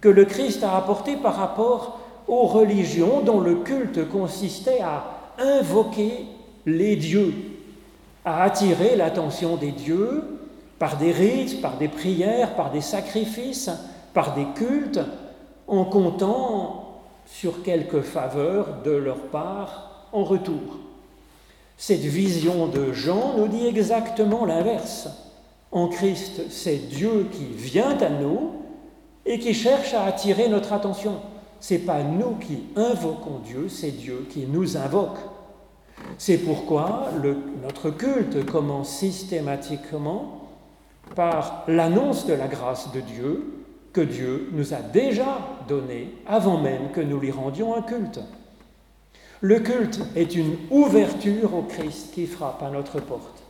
que 0.00 0.08
le 0.08 0.24
Christ 0.24 0.64
a 0.64 0.76
apportée 0.76 1.14
par 1.14 1.36
rapport 1.36 2.00
aux 2.26 2.46
religions 2.46 3.20
dont 3.20 3.38
le 3.38 3.54
culte 3.54 4.08
consistait 4.08 4.80
à 4.80 5.04
invoquer 5.38 6.26
les 6.66 6.96
dieux, 6.96 7.34
à 8.24 8.42
attirer 8.42 8.96
l'attention 8.96 9.54
des 9.54 9.70
dieux 9.70 10.24
par 10.80 10.96
des 10.96 11.12
rites, 11.12 11.62
par 11.62 11.76
des 11.76 11.88
prières, 11.88 12.56
par 12.56 12.72
des 12.72 12.80
sacrifices, 12.80 13.70
par 14.12 14.34
des 14.34 14.46
cultes, 14.54 15.00
en 15.66 15.84
comptant 15.84 17.00
sur 17.26 17.62
quelques 17.62 18.02
faveurs 18.02 18.82
de 18.84 18.90
leur 18.90 19.20
part 19.28 20.08
en 20.12 20.24
retour. 20.24 20.78
Cette 21.76 22.00
vision 22.00 22.66
de 22.66 22.92
Jean 22.92 23.38
nous 23.38 23.48
dit 23.48 23.66
exactement 23.66 24.44
l'inverse. 24.44 25.08
En 25.72 25.88
Christ, 25.88 26.42
c'est 26.50 26.88
Dieu 26.88 27.28
qui 27.30 27.44
vient 27.44 27.96
à 27.98 28.10
nous 28.10 28.52
et 29.24 29.38
qui 29.38 29.54
cherche 29.54 29.94
à 29.94 30.04
attirer 30.04 30.48
notre 30.48 30.72
attention. 30.72 31.20
Ce 31.60 31.74
n'est 31.74 31.80
pas 31.80 32.02
nous 32.02 32.34
qui 32.36 32.64
invoquons 32.74 33.38
Dieu, 33.44 33.68
c'est 33.68 33.92
Dieu 33.92 34.26
qui 34.30 34.46
nous 34.46 34.76
invoque. 34.76 35.18
C'est 36.18 36.38
pourquoi 36.38 37.10
notre 37.62 37.90
culte 37.90 38.44
commence 38.46 38.88
systématiquement 38.88 40.48
par 41.14 41.64
l'annonce 41.68 42.26
de 42.26 42.34
la 42.34 42.48
grâce 42.48 42.90
de 42.92 43.00
Dieu 43.00 43.59
que 43.92 44.00
Dieu 44.00 44.48
nous 44.52 44.74
a 44.74 44.80
déjà 44.80 45.38
donnée 45.68 46.14
avant 46.26 46.58
même 46.58 46.90
que 46.92 47.00
nous 47.00 47.18
lui 47.18 47.30
rendions 47.30 47.74
un 47.74 47.82
culte. 47.82 48.20
Le 49.40 49.58
culte 49.60 50.00
est 50.16 50.34
une 50.34 50.56
ouverture 50.70 51.54
au 51.54 51.62
Christ 51.62 52.12
qui 52.12 52.26
frappe 52.26 52.62
à 52.62 52.70
notre 52.70 53.00
porte. 53.00 53.42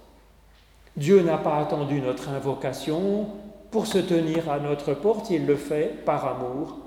Dieu 0.96 1.22
n'a 1.22 1.38
pas 1.38 1.58
attendu 1.58 2.00
notre 2.00 2.28
invocation 2.28 3.26
pour 3.70 3.86
se 3.86 3.98
tenir 3.98 4.50
à 4.50 4.58
notre 4.58 4.94
porte, 4.94 5.30
il 5.30 5.46
le 5.46 5.56
fait 5.56 6.04
par 6.04 6.26
amour, 6.26 6.78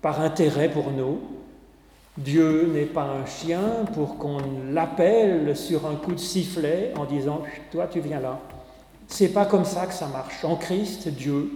par 0.00 0.20
intérêt 0.20 0.68
pour 0.68 0.90
nous. 0.90 1.20
Dieu 2.18 2.70
n'est 2.72 2.86
pas 2.86 3.04
un 3.04 3.24
chien 3.24 3.60
pour 3.94 4.18
qu'on 4.18 4.38
l'appelle 4.70 5.56
sur 5.56 5.86
un 5.86 5.94
coup 5.94 6.12
de 6.12 6.20
sifflet 6.20 6.92
en 6.96 7.04
disant 7.04 7.42
Toi, 7.70 7.86
tu 7.90 8.00
viens 8.00 8.20
là. 8.20 8.38
C'est 9.06 9.32
pas 9.32 9.46
comme 9.46 9.64
ça 9.64 9.86
que 9.86 9.94
ça 9.94 10.08
marche. 10.08 10.44
En 10.44 10.56
Christ, 10.56 11.08
Dieu 11.08 11.50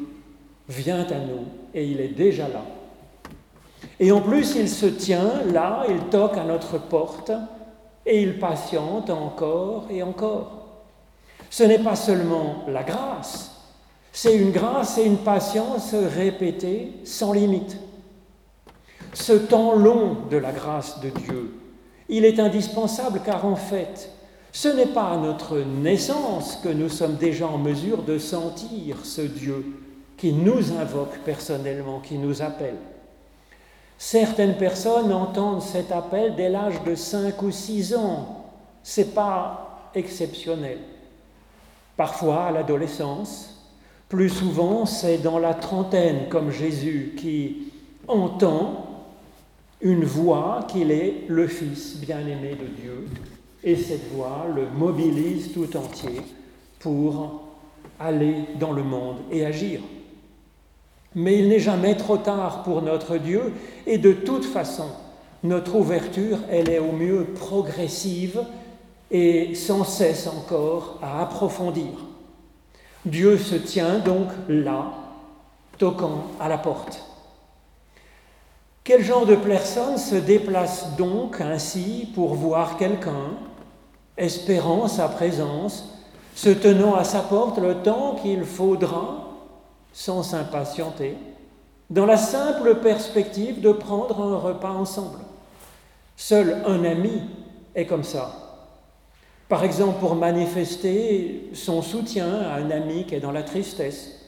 vient 0.69 1.07
à 1.07 1.19
nous 1.19 1.45
et 1.75 1.85
il 1.85 2.01
est 2.01 2.09
déjà 2.09 2.49
là. 2.49 2.63
Et 3.99 4.13
en 4.13 4.21
plus, 4.21 4.57
il 4.57 4.69
se 4.69 4.87
tient 4.87 5.43
là, 5.53 5.85
il 5.89 5.99
toque 6.11 6.37
à 6.37 6.45
notre 6.45 6.79
porte 6.79 7.33
et 8.05 8.23
il 8.23 8.39
patiente 8.39 9.11
encore 9.11 9.87
et 9.91 10.03
encore. 10.03 10.67
Ce 11.51 11.63
n'est 11.63 11.79
pas 11.79 11.97
seulement 11.97 12.65
la 12.69 12.83
grâce, 12.83 13.53
c'est 14.13 14.37
une 14.37 14.51
grâce 14.51 14.99
et 14.99 15.05
une 15.05 15.19
patience 15.19 15.95
répétées 15.95 16.93
sans 17.05 17.33
limite. 17.33 17.77
Ce 19.13 19.33
temps 19.33 19.75
long 19.75 20.17
de 20.31 20.37
la 20.37 20.53
grâce 20.53 21.01
de 21.01 21.11
Dieu, 21.11 21.55
il 22.09 22.25
est 22.25 22.41
indispensable 22.41 23.21
car 23.25 23.47
en 23.47 23.57
fait, 23.57 24.11
ce 24.53 24.69
n'est 24.69 24.87
pas 24.87 25.11
à 25.11 25.17
notre 25.17 25.59
naissance 25.59 26.57
que 26.63 26.69
nous 26.69 26.89
sommes 26.89 27.17
déjà 27.17 27.47
en 27.47 27.59
mesure 27.59 28.03
de 28.03 28.19
sentir 28.19 28.97
ce 29.05 29.21
Dieu 29.23 29.86
qui 30.17 30.33
nous 30.33 30.73
invoque 30.73 31.19
personnellement, 31.25 32.01
qui 32.01 32.19
nous 32.19 32.43
appelle. 32.43 32.77
Certaines 33.99 34.57
personnes 34.57 35.13
entendent 35.13 35.63
cet 35.63 35.91
appel 35.91 36.35
dès 36.37 36.49
l'âge 36.49 36.83
de 36.85 36.95
5 36.95 37.43
ou 37.43 37.51
6 37.51 37.95
ans. 37.95 38.45
C'est 38.83 39.15
pas 39.15 39.91
exceptionnel. 39.95 40.79
Parfois 41.97 42.47
à 42.47 42.53
l'adolescence, 42.53 43.65
plus 44.09 44.29
souvent 44.29 44.87
c'est 44.87 45.19
dans 45.19 45.39
la 45.39 45.55
trentaine 45.55 46.29
comme 46.29 46.51
Jésus 46.51 47.15
qui 47.17 47.73
entend 48.07 48.87
une 49.81 50.05
voix 50.05 50.67
qu'il 50.69 50.91
est 50.91 51.25
le 51.29 51.47
Fils 51.47 51.97
bien-aimé 51.97 52.57
de 52.61 52.67
Dieu 52.67 53.07
et 53.65 53.77
cette 53.77 54.13
voix 54.13 54.47
le 54.55 54.69
mobilise 54.69 55.53
tout 55.53 55.77
entier 55.77 56.21
pour 56.79 57.43
aller 57.99 58.45
dans 58.61 58.73
le 58.73 58.83
monde 58.83 59.19
et 59.31 59.45
agir. 59.45 59.81
Mais 61.17 61.39
il 61.39 61.49
n'est 61.49 61.59
jamais 61.59 61.97
trop 61.97 62.19
tard 62.19 62.63
pour 62.63 62.83
notre 62.83 63.17
Dieu 63.17 63.55
et 63.87 63.97
de 63.97 64.13
toute 64.13 64.45
façon, 64.45 64.87
notre 65.43 65.75
ouverture, 65.75 66.39
elle 66.51 66.69
est 66.69 66.79
au 66.79 66.93
mieux 66.93 67.25
progressive 67.25 68.43
et 69.11 69.55
sans 69.55 69.83
cesse 69.83 70.27
encore 70.27 70.99
à 71.03 71.23
approfondir. 71.23 71.93
Dieu 73.07 73.39
se 73.39 73.55
tient 73.55 73.99
donc 73.99 74.29
là, 74.49 74.93
toquant 75.79 76.25
à 76.39 76.49
la 76.49 76.59
porte. 76.59 77.03
Quel 78.85 79.03
genre 79.03 79.25
de 79.25 79.37
personne 79.37 79.97
se 79.97 80.17
déplace 80.17 80.97
donc 80.97 81.41
ainsi 81.41 82.09
pour 82.15 82.35
voir 82.35 82.77
quelqu'un, 82.77 83.33
espérant 84.19 84.87
sa 84.87 85.09
présence, 85.09 85.97
se 86.35 86.51
tenant 86.51 86.95
à 86.95 87.05
sa 87.05 87.21
porte 87.21 87.59
le 87.59 87.77
temps 87.77 88.17
qu'il 88.23 88.45
faudra 88.45 89.26
sans 89.97 90.23
s'impatienter, 90.23 91.17
dans 91.89 92.05
la 92.05 92.19
simple 92.19 92.75
perspective 92.83 93.63
de 93.63 93.73
prendre 93.73 94.21
un 94.21 94.37
repas 94.37 94.69
ensemble. 94.69 95.21
Seul 96.19 96.63
un 96.67 96.85
ami 96.85 97.23
est 97.75 97.87
comme 97.87 98.05
ça. 98.05 98.31
Par 99.49 99.65
exemple, 99.65 99.99
pour 99.99 100.15
manifester 100.15 101.49
son 101.55 101.81
soutien 101.81 102.41
à 102.43 102.57
un 102.57 102.71
ami 102.71 103.07
qui 103.07 103.15
est 103.15 103.21
dans 103.21 103.33
la 103.33 103.43
tristesse, 103.43 104.21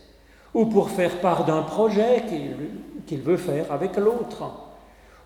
ou 0.55 0.65
pour 0.65 0.89
faire 0.89 1.21
part 1.21 1.45
d'un 1.45 1.61
projet 1.61 2.25
qu'il 3.07 3.21
veut 3.21 3.37
faire 3.37 3.71
avec 3.71 3.99
l'autre, 3.99 4.51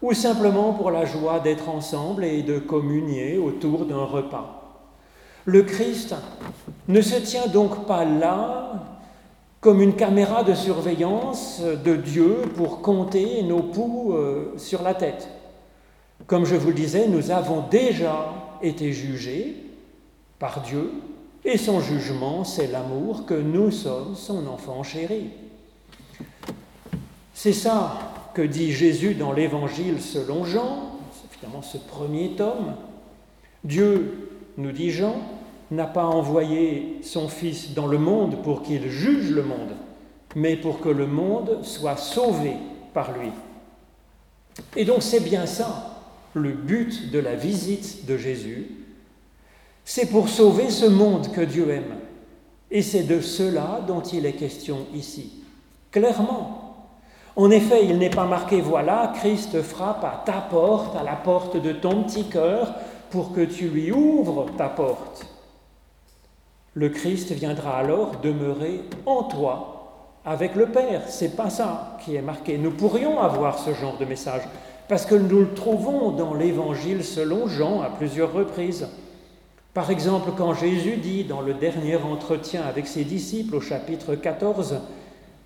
ou 0.02 0.12
simplement 0.12 0.72
pour 0.72 0.90
la 0.90 1.04
joie 1.04 1.38
d'être 1.38 1.68
ensemble 1.68 2.24
et 2.24 2.42
de 2.42 2.58
communier 2.58 3.38
autour 3.38 3.84
d'un 3.84 4.04
repas. 4.04 4.80
Le 5.44 5.62
Christ 5.62 6.16
ne 6.88 7.00
se 7.00 7.14
tient 7.14 7.46
donc 7.46 7.86
pas 7.86 8.04
là 8.04 8.72
comme 9.62 9.80
une 9.80 9.94
caméra 9.94 10.42
de 10.42 10.54
surveillance 10.54 11.62
de 11.62 11.94
Dieu 11.94 12.42
pour 12.56 12.82
compter 12.82 13.44
nos 13.44 13.62
poux 13.62 14.12
euh, 14.12 14.52
sur 14.58 14.82
la 14.82 14.92
tête. 14.92 15.28
Comme 16.26 16.44
je 16.44 16.56
vous 16.56 16.68
le 16.68 16.74
disais, 16.74 17.06
nous 17.06 17.30
avons 17.30 17.62
déjà 17.70 18.34
été 18.60 18.92
jugés 18.92 19.56
par 20.40 20.62
Dieu, 20.62 20.90
et 21.44 21.58
son 21.58 21.78
jugement, 21.78 22.42
c'est 22.42 22.66
l'amour 22.66 23.24
que 23.24 23.34
nous 23.34 23.70
sommes 23.70 24.16
son 24.16 24.48
enfant 24.48 24.82
chéri. 24.82 25.30
C'est 27.32 27.52
ça 27.52 28.30
que 28.34 28.42
dit 28.42 28.72
Jésus 28.72 29.14
dans 29.14 29.32
l'Évangile 29.32 30.00
selon 30.00 30.44
Jean, 30.44 30.98
finalement 31.30 31.62
ce 31.62 31.78
premier 31.78 32.30
tome. 32.30 32.74
Dieu, 33.62 34.28
nous 34.56 34.72
dit 34.72 34.90
Jean, 34.90 35.14
n'a 35.72 35.86
pas 35.86 36.04
envoyé 36.04 36.98
son 37.02 37.28
Fils 37.28 37.74
dans 37.74 37.86
le 37.86 37.98
monde 37.98 38.42
pour 38.42 38.62
qu'il 38.62 38.88
juge 38.88 39.30
le 39.30 39.42
monde, 39.42 39.74
mais 40.36 40.56
pour 40.56 40.80
que 40.80 40.88
le 40.88 41.06
monde 41.06 41.58
soit 41.62 41.96
sauvé 41.96 42.54
par 42.92 43.12
lui. 43.18 43.30
Et 44.76 44.84
donc 44.84 45.02
c'est 45.02 45.20
bien 45.20 45.46
ça, 45.46 46.00
le 46.34 46.52
but 46.52 47.10
de 47.10 47.18
la 47.18 47.34
visite 47.34 48.06
de 48.06 48.16
Jésus. 48.16 48.70
C'est 49.84 50.10
pour 50.10 50.28
sauver 50.28 50.70
ce 50.70 50.86
monde 50.86 51.32
que 51.32 51.40
Dieu 51.40 51.70
aime. 51.70 51.96
Et 52.70 52.82
c'est 52.82 53.02
de 53.02 53.20
cela 53.20 53.80
dont 53.86 54.00
il 54.00 54.26
est 54.26 54.32
question 54.32 54.86
ici, 54.94 55.42
clairement. 55.90 56.88
En 57.34 57.50
effet, 57.50 57.86
il 57.86 57.98
n'est 57.98 58.10
pas 58.10 58.26
marqué, 58.26 58.60
voilà, 58.60 59.12
Christ 59.16 59.62
frappe 59.62 60.04
à 60.04 60.22
ta 60.24 60.40
porte, 60.50 60.96
à 60.96 61.02
la 61.02 61.16
porte 61.16 61.56
de 61.56 61.72
ton 61.72 62.04
petit 62.04 62.24
cœur, 62.24 62.74
pour 63.10 63.32
que 63.32 63.42
tu 63.42 63.68
lui 63.68 63.90
ouvres 63.90 64.46
ta 64.56 64.68
porte. 64.68 65.31
Le 66.74 66.88
Christ 66.88 67.32
viendra 67.32 67.76
alors 67.76 68.12
demeurer 68.22 68.80
en 69.04 69.24
toi 69.24 70.18
avec 70.24 70.54
le 70.54 70.66
Père. 70.66 71.02
C'est 71.06 71.36
pas 71.36 71.50
ça 71.50 71.98
qui 72.02 72.16
est 72.16 72.22
marqué. 72.22 72.56
Nous 72.56 72.70
pourrions 72.70 73.20
avoir 73.20 73.58
ce 73.58 73.74
genre 73.74 73.98
de 73.98 74.06
message 74.06 74.42
parce 74.88 75.04
que 75.04 75.14
nous 75.14 75.40
le 75.40 75.52
trouvons 75.52 76.12
dans 76.12 76.32
l'Évangile 76.32 77.04
selon 77.04 77.46
Jean 77.46 77.82
à 77.82 77.90
plusieurs 77.90 78.32
reprises. 78.32 78.88
Par 79.74 79.90
exemple, 79.90 80.30
quand 80.36 80.54
Jésus 80.54 80.96
dit 80.96 81.24
dans 81.24 81.42
le 81.42 81.52
dernier 81.52 81.96
entretien 81.96 82.62
avec 82.62 82.86
ses 82.86 83.04
disciples 83.04 83.56
au 83.56 83.60
chapitre 83.60 84.14
14, 84.14 84.80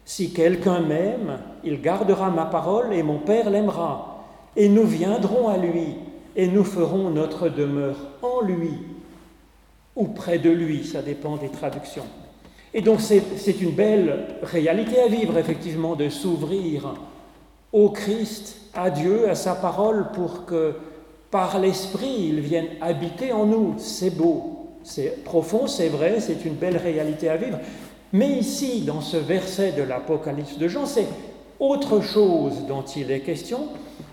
Si 0.05 0.33
quelqu'un 0.33 0.81
m'aime, 0.81 1.41
il 1.65 1.81
gardera 1.81 2.31
ma 2.31 2.45
parole 2.45 2.93
et 2.93 3.03
mon 3.03 3.19
Père 3.19 3.51
l'aimera, 3.51 4.25
et 4.55 4.69
nous 4.69 4.87
viendrons 4.87 5.49
à 5.49 5.57
lui, 5.57 5.97
et 6.37 6.47
nous 6.47 6.65
ferons 6.65 7.11
notre 7.11 7.49
demeure 7.49 7.97
en 8.23 8.43
lui 8.43 8.79
ou 9.97 10.05
près 10.05 10.39
de 10.39 10.51
lui, 10.51 10.85
ça 10.85 11.03
dépend 11.03 11.37
des 11.37 11.49
traductions. 11.49 12.07
Et 12.75 12.83
donc 12.83 13.01
c'est 13.01 13.61
une 13.61 13.73
belle 13.73 14.27
réalité 14.43 15.01
à 15.01 15.09
vivre, 15.09 15.39
effectivement, 15.39 15.97
de 15.97 16.11
s'ouvrir 16.11 16.95
au 17.73 17.89
Christ, 17.89 18.57
à 18.75 18.91
Dieu, 18.91 19.29
à 19.29 19.35
sa 19.35 19.55
parole, 19.55 20.09
pour 20.13 20.45
que 20.45 20.75
par 21.31 21.59
l'Esprit, 21.59 22.29
il 22.29 22.41
vienne 22.41 22.69
habiter 22.81 23.33
en 23.33 23.47
nous. 23.47 23.75
C'est 23.79 24.11
beau, 24.11 24.69
c'est 24.85 25.25
profond, 25.25 25.67
c'est 25.67 25.89
vrai, 25.89 26.21
c'est 26.21 26.45
une 26.45 26.55
belle 26.55 26.77
réalité 26.77 27.29
à 27.29 27.37
vivre. 27.37 27.59
Mais 28.13 28.29
ici, 28.29 28.83
dans 28.83 29.01
ce 29.01 29.17
verset 29.17 29.73
de 29.73 29.83
l'Apocalypse 29.83 30.59
de 30.59 30.69
Jean, 30.69 30.87
c'est 30.87 31.07
autre 31.59 32.01
chose 32.01 32.67
dont 32.69 32.83
il 32.83 33.11
est 33.11 33.21
question. 33.21 33.69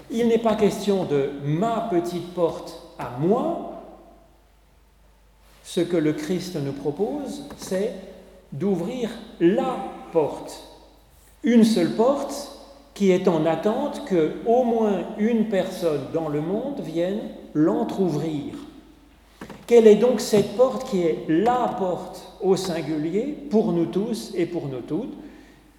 Il 0.10 0.28
n'est 0.28 0.40
pas 0.40 0.56
question 0.56 1.04
de 1.04 1.32
ma 1.44 1.88
petite 1.92 2.34
porte 2.34 2.82
à 2.98 3.12
moi, 3.20 3.73
ce 5.64 5.82
que 5.82 5.98
le 5.98 6.14
Christ 6.14 6.56
nous 6.56 6.74
propose, 6.74 7.44
c'est 7.58 7.94
d'ouvrir 8.52 9.10
la 9.40 9.78
porte. 10.12 10.64
Une 11.44 11.64
seule 11.64 11.92
porte 11.92 12.50
qui 12.94 13.12
est 13.12 13.28
en 13.28 13.46
attente 13.46 14.06
que 14.06 14.34
au 14.46 14.64
moins 14.64 15.00
une 15.18 15.50
personne 15.50 16.02
dans 16.14 16.30
le 16.30 16.42
monde 16.42 16.80
vienne 16.82 17.22
l'entr'ouvrir. 17.54 18.54
Quelle 19.66 19.88
est 19.88 19.96
donc 19.96 20.20
cette 20.20 20.56
porte 20.56 20.90
qui 20.90 21.02
est 21.02 21.26
la 21.28 21.76
porte 21.80 22.22
au 22.42 22.56
singulier 22.56 23.36
pour 23.50 23.72
nous 23.72 23.86
tous 23.86 24.32
et 24.36 24.46
pour 24.46 24.68
nous 24.68 24.82
toutes? 24.82 25.14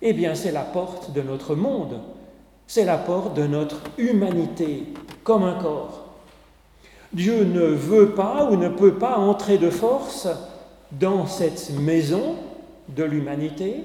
Eh 0.03 0.13
bien, 0.13 0.35
c'est 0.35 0.53
la 0.53 0.63
porte 0.63 1.13
de 1.13 1.23
notre 1.23 1.55
monde, 1.55 2.01
c'est 2.67 2.85
la 2.85 2.99
porte 2.99 3.35
de 3.35 3.47
notre 3.47 3.83
humanité 3.99 4.85
comme 5.23 5.45
un 5.45 5.55
corps. 5.55 6.04
Dieu 7.15 7.45
ne 7.45 7.67
veut 7.67 8.11
pas 8.11 8.49
ou 8.51 8.57
ne 8.57 8.69
peut 8.69 8.95
pas 8.95 9.17
entrer 9.17 9.57
de 9.57 9.71
force 9.71 10.27
dans 10.91 11.27
cette 11.27 11.71
maison 11.79 12.35
de 12.89 13.05
l'humanité 13.05 13.85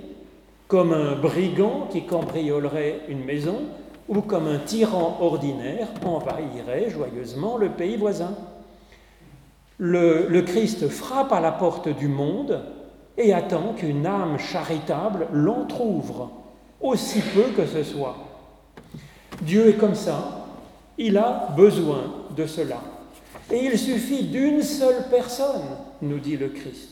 comme 0.68 0.94
un 0.94 1.16
brigand 1.16 1.88
qui 1.92 2.08
cambriolerait 2.08 3.02
une 3.08 3.24
maison 3.24 3.62
ou 4.08 4.22
comme 4.22 4.48
un 4.48 4.58
tyran 4.58 5.18
ordinaire 5.22 5.88
envahirait 6.04 6.90
joyeusement 6.90 7.58
le 7.58 7.70
pays 7.70 7.98
voisin. 7.98 8.34
Le, 9.78 10.26
le 10.28 10.42
Christ 10.42 10.90
frappe 10.90 11.32
à 11.32 11.40
la 11.40 11.52
porte 11.52 11.88
du 11.88 12.08
monde 12.08 12.62
et 13.16 13.32
attend 13.32 13.74
qu'une 13.78 14.08
âme 14.08 14.40
charitable 14.40 15.28
l'entr'ouvre, 15.32 16.32
aussi 16.82 17.22
peu 17.22 17.44
que 17.56 17.68
ce 17.68 17.84
soit. 17.84 18.18
Dieu 19.44 19.70
est 19.70 19.78
comme 19.78 19.96
ça, 19.96 20.48
il 20.98 21.16
a 21.16 21.50
besoin 21.56 22.26
de 22.36 22.48
cela. 22.48 22.80
Et 23.52 23.66
il 23.66 23.78
suffit 23.78 24.24
d'une 24.24 24.62
seule 24.62 25.06
personne, 25.10 25.64
nous 26.02 26.20
dit 26.20 26.38
le 26.38 26.50
Christ. 26.50 26.90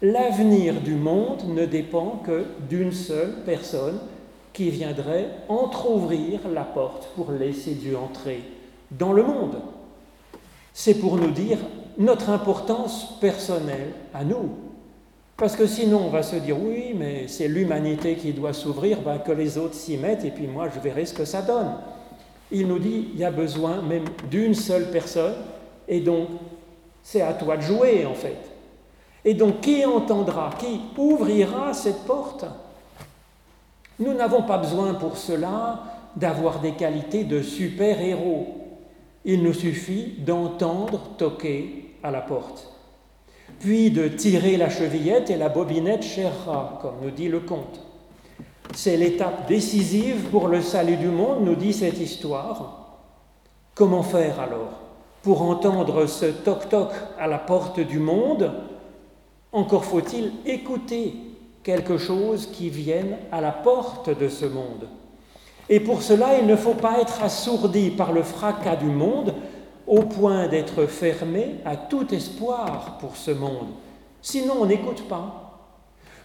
L'avenir 0.00 0.80
du 0.80 0.94
monde 0.94 1.42
ne 1.48 1.66
dépend 1.66 2.22
que 2.24 2.44
d'une 2.68 2.92
seule 2.92 3.42
personne 3.44 3.98
qui 4.52 4.70
viendrait 4.70 5.28
entr'ouvrir 5.48 6.40
la 6.52 6.62
porte 6.62 7.08
pour 7.14 7.32
laisser 7.32 7.72
Dieu 7.72 7.96
entrer 7.96 8.42
dans 8.90 9.12
le 9.12 9.22
monde. 9.22 9.56
C'est 10.72 10.94
pour 10.94 11.16
nous 11.16 11.30
dire 11.30 11.58
notre 11.98 12.30
importance 12.30 13.18
personnelle 13.20 13.92
à 14.14 14.24
nous. 14.24 14.50
Parce 15.36 15.56
que 15.56 15.66
sinon, 15.66 16.02
on 16.06 16.10
va 16.10 16.22
se 16.22 16.36
dire 16.36 16.56
oui, 16.60 16.94
mais 16.96 17.28
c'est 17.28 17.48
l'humanité 17.48 18.14
qui 18.14 18.32
doit 18.32 18.52
s'ouvrir, 18.52 19.00
ben, 19.02 19.18
que 19.18 19.32
les 19.32 19.58
autres 19.58 19.74
s'y 19.74 19.96
mettent, 19.96 20.24
et 20.24 20.30
puis 20.30 20.46
moi, 20.46 20.68
je 20.74 20.80
verrai 20.80 21.06
ce 21.06 21.14
que 21.14 21.24
ça 21.24 21.42
donne. 21.42 21.74
Il 22.50 22.66
nous 22.66 22.78
dit 22.78 23.08
il 23.14 23.20
y 23.20 23.24
a 23.24 23.30
besoin 23.30 23.82
même 23.82 24.04
d'une 24.30 24.54
seule 24.54 24.90
personne, 24.90 25.34
et 25.88 26.00
donc 26.00 26.28
c'est 27.02 27.22
à 27.22 27.32
toi 27.32 27.56
de 27.56 27.62
jouer 27.62 28.06
en 28.06 28.14
fait. 28.14 28.36
Et 29.24 29.34
donc, 29.34 29.60
qui 29.60 29.84
entendra, 29.84 30.50
qui 30.58 30.80
ouvrira 30.96 31.74
cette 31.74 32.04
porte? 32.04 32.44
Nous 33.98 34.14
n'avons 34.14 34.42
pas 34.42 34.58
besoin 34.58 34.94
pour 34.94 35.16
cela 35.16 35.82
d'avoir 36.14 36.60
des 36.60 36.72
qualités 36.72 37.24
de 37.24 37.42
super-héros. 37.42 38.46
Il 39.24 39.42
nous 39.42 39.52
suffit 39.52 40.14
d'entendre 40.20 41.00
toquer 41.18 41.96
à 42.02 42.10
la 42.10 42.20
porte, 42.20 42.72
puis 43.58 43.90
de 43.90 44.06
tirer 44.08 44.56
la 44.56 44.70
chevillette 44.70 45.30
et 45.30 45.36
la 45.36 45.48
bobinette 45.48 46.04
cherra, 46.04 46.78
comme 46.80 47.00
nous 47.02 47.10
dit 47.10 47.28
le 47.28 47.40
conte. 47.40 47.80
C'est 48.74 48.96
l'étape 48.96 49.48
décisive 49.48 50.28
pour 50.30 50.46
le 50.46 50.62
salut 50.62 50.96
du 50.96 51.08
monde, 51.08 51.44
nous 51.44 51.56
dit 51.56 51.72
cette 51.72 51.98
histoire. 51.98 53.00
Comment 53.74 54.04
faire 54.04 54.38
alors? 54.40 54.87
Pour 55.28 55.42
entendre 55.42 56.06
ce 56.06 56.24
toc-toc 56.24 56.88
à 57.18 57.26
la 57.26 57.36
porte 57.36 57.80
du 57.80 57.98
monde 57.98 58.50
encore 59.52 59.84
faut-il 59.84 60.32
écouter 60.46 61.12
quelque 61.62 61.98
chose 61.98 62.46
qui 62.50 62.70
vienne 62.70 63.18
à 63.30 63.42
la 63.42 63.52
porte 63.52 64.08
de 64.18 64.30
ce 64.30 64.46
monde. 64.46 64.88
Et 65.68 65.80
pour 65.80 66.00
cela, 66.00 66.38
il 66.38 66.46
ne 66.46 66.56
faut 66.56 66.72
pas 66.72 67.00
être 67.02 67.22
assourdi 67.22 67.90
par 67.90 68.14
le 68.14 68.22
fracas 68.22 68.76
du 68.76 68.86
monde 68.86 69.34
au 69.86 70.00
point 70.00 70.48
d'être 70.48 70.86
fermé 70.86 71.56
à 71.66 71.76
tout 71.76 72.14
espoir 72.14 72.96
pour 72.98 73.14
ce 73.14 73.32
monde. 73.32 73.68
Sinon, 74.22 74.54
on 74.62 74.64
n'écoute 74.64 75.06
pas. 75.08 75.60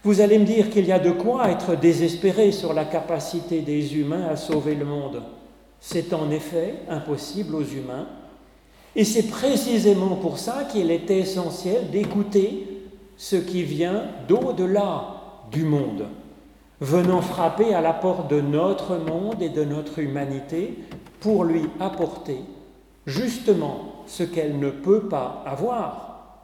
Vous 0.02 0.22
allez 0.22 0.38
me 0.38 0.46
dire 0.46 0.70
qu'il 0.70 0.86
y 0.86 0.92
a 0.92 0.98
de 0.98 1.10
quoi 1.10 1.50
être 1.50 1.76
désespéré 1.76 2.52
sur 2.52 2.72
la 2.72 2.86
capacité 2.86 3.60
des 3.60 3.98
humains 3.98 4.28
à 4.30 4.36
sauver 4.36 4.74
le 4.74 4.86
monde. 4.86 5.22
C'est 5.78 6.14
en 6.14 6.30
effet 6.30 6.76
impossible 6.88 7.54
aux 7.54 7.64
humains. 7.64 8.06
Et 8.96 9.04
c'est 9.04 9.28
précisément 9.28 10.16
pour 10.16 10.38
ça 10.38 10.64
qu'il 10.70 10.90
est 10.90 11.10
essentiel 11.10 11.90
d'écouter 11.90 12.82
ce 13.16 13.36
qui 13.36 13.62
vient 13.62 14.04
d'au-delà 14.28 15.14
du 15.50 15.64
monde, 15.64 16.06
venant 16.80 17.20
frapper 17.20 17.74
à 17.74 17.80
la 17.80 17.92
porte 17.92 18.30
de 18.30 18.40
notre 18.40 18.96
monde 18.96 19.42
et 19.42 19.48
de 19.48 19.64
notre 19.64 19.98
humanité 19.98 20.78
pour 21.20 21.44
lui 21.44 21.62
apporter 21.80 22.38
justement 23.06 24.04
ce 24.06 24.22
qu'elle 24.22 24.58
ne 24.58 24.70
peut 24.70 25.08
pas 25.08 25.42
avoir. 25.46 26.38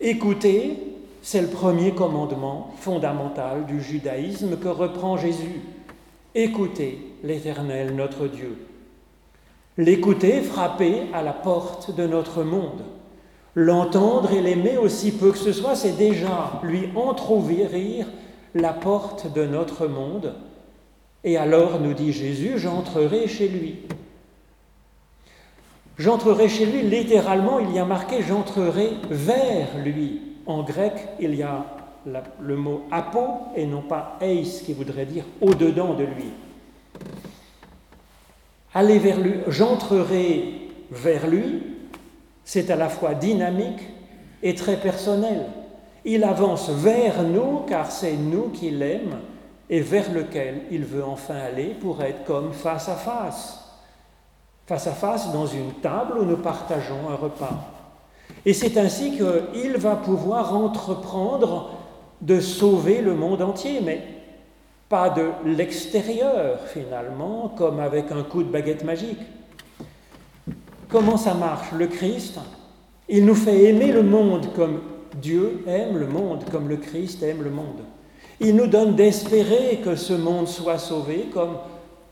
Écoutez, 0.00 0.78
c'est 1.22 1.42
le 1.42 1.48
premier 1.48 1.92
commandement 1.92 2.74
fondamental 2.78 3.66
du 3.66 3.82
judaïsme 3.82 4.58
que 4.58 4.68
reprend 4.68 5.16
Jésus. 5.16 5.60
Écoutez 6.34 7.14
l'Éternel 7.24 7.94
notre 7.96 8.28
Dieu. 8.28 8.65
L'écouter 9.78 10.40
frapper 10.40 11.02
à 11.12 11.22
la 11.22 11.34
porte 11.34 11.94
de 11.94 12.06
notre 12.06 12.42
monde. 12.42 12.82
L'entendre 13.54 14.32
et 14.32 14.40
l'aimer 14.40 14.78
aussi 14.78 15.12
peu 15.12 15.32
que 15.32 15.38
ce 15.38 15.52
soit, 15.52 15.76
c'est 15.76 15.96
déjà 15.96 16.60
lui 16.62 16.88
entr'ouvrir 16.94 18.06
la 18.54 18.72
porte 18.72 19.32
de 19.32 19.44
notre 19.44 19.86
monde. 19.86 20.34
Et 21.24 21.36
alors, 21.36 21.80
nous 21.80 21.92
dit 21.92 22.12
Jésus, 22.12 22.58
j'entrerai 22.58 23.28
chez 23.28 23.48
lui. 23.48 23.80
J'entrerai 25.98 26.48
chez 26.48 26.66
lui, 26.66 26.82
littéralement, 26.82 27.58
il 27.58 27.72
y 27.72 27.78
a 27.78 27.84
marqué 27.84 28.22
j'entrerai 28.22 28.90
vers 29.10 29.78
lui. 29.82 30.20
En 30.46 30.62
grec, 30.62 30.92
il 31.20 31.34
y 31.34 31.42
a 31.42 31.64
le 32.40 32.56
mot 32.56 32.82
apo 32.90 33.26
et 33.56 33.66
non 33.66 33.82
pas 33.82 34.16
eis 34.20 34.62
qui 34.64 34.72
voudrait 34.72 35.06
dire 35.06 35.24
au-dedans 35.40 35.94
de 35.94 36.04
lui. 36.04 36.32
Aller 38.76 38.98
vers 38.98 39.18
lui, 39.18 39.36
j'entrerai 39.48 40.68
vers 40.90 41.26
lui, 41.26 41.62
c'est 42.44 42.68
à 42.68 42.76
la 42.76 42.90
fois 42.90 43.14
dynamique 43.14 43.80
et 44.42 44.54
très 44.54 44.76
personnel. 44.76 45.46
Il 46.04 46.22
avance 46.22 46.68
vers 46.68 47.22
nous 47.22 47.60
car 47.66 47.90
c'est 47.90 48.18
nous 48.18 48.50
qu'il 48.50 48.82
aime 48.82 49.16
et 49.70 49.80
vers 49.80 50.12
lequel 50.12 50.64
il 50.70 50.84
veut 50.84 51.02
enfin 51.02 51.36
aller 51.36 51.68
pour 51.68 52.02
être 52.02 52.24
comme 52.24 52.52
face 52.52 52.90
à 52.90 52.96
face. 52.96 53.64
Face 54.66 54.86
à 54.86 54.92
face 54.92 55.32
dans 55.32 55.46
une 55.46 55.72
table 55.80 56.18
où 56.18 56.26
nous 56.26 56.36
partageons 56.36 57.08
un 57.10 57.14
repas. 57.14 57.72
Et 58.44 58.52
c'est 58.52 58.76
ainsi 58.76 59.16
qu'il 59.16 59.78
va 59.78 59.96
pouvoir 59.96 60.54
entreprendre 60.54 61.70
de 62.20 62.40
sauver 62.40 63.00
le 63.00 63.14
monde 63.14 63.40
entier, 63.40 63.80
mais 63.82 64.02
pas 64.88 65.10
de 65.10 65.30
l'extérieur 65.44 66.60
finalement, 66.66 67.52
comme 67.56 67.80
avec 67.80 68.12
un 68.12 68.22
coup 68.22 68.42
de 68.42 68.50
baguette 68.50 68.84
magique. 68.84 69.18
Comment 70.88 71.16
ça 71.16 71.34
marche 71.34 71.72
Le 71.72 71.88
Christ, 71.88 72.38
il 73.08 73.24
nous 73.24 73.34
fait 73.34 73.64
aimer 73.64 73.90
le 73.90 74.02
monde 74.02 74.52
comme 74.54 74.80
Dieu 75.20 75.64
aime 75.66 75.98
le 75.98 76.06
monde, 76.06 76.44
comme 76.50 76.68
le 76.68 76.76
Christ 76.76 77.22
aime 77.22 77.42
le 77.42 77.50
monde. 77.50 77.80
Il 78.38 78.54
nous 78.54 78.66
donne 78.66 78.94
d'espérer 78.94 79.80
que 79.82 79.96
ce 79.96 80.12
monde 80.12 80.46
soit 80.46 80.78
sauvé 80.78 81.30
comme 81.32 81.56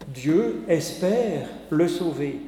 Dieu 0.09 0.65
espère 0.69 1.49
le 1.71 1.87
sauver. 1.87 2.41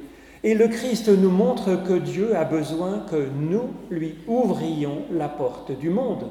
Et 0.43 0.53
le 0.53 0.67
Christ 0.67 1.09
nous 1.09 1.29
montre 1.29 1.83
que 1.83 1.93
Dieu 1.93 2.35
a 2.35 2.43
besoin 2.43 3.03
que 3.09 3.27
nous 3.35 3.69
lui 3.89 4.15
ouvrions 4.27 5.03
la 5.11 5.29
porte 5.29 5.77
du 5.77 5.89
monde. 5.89 6.27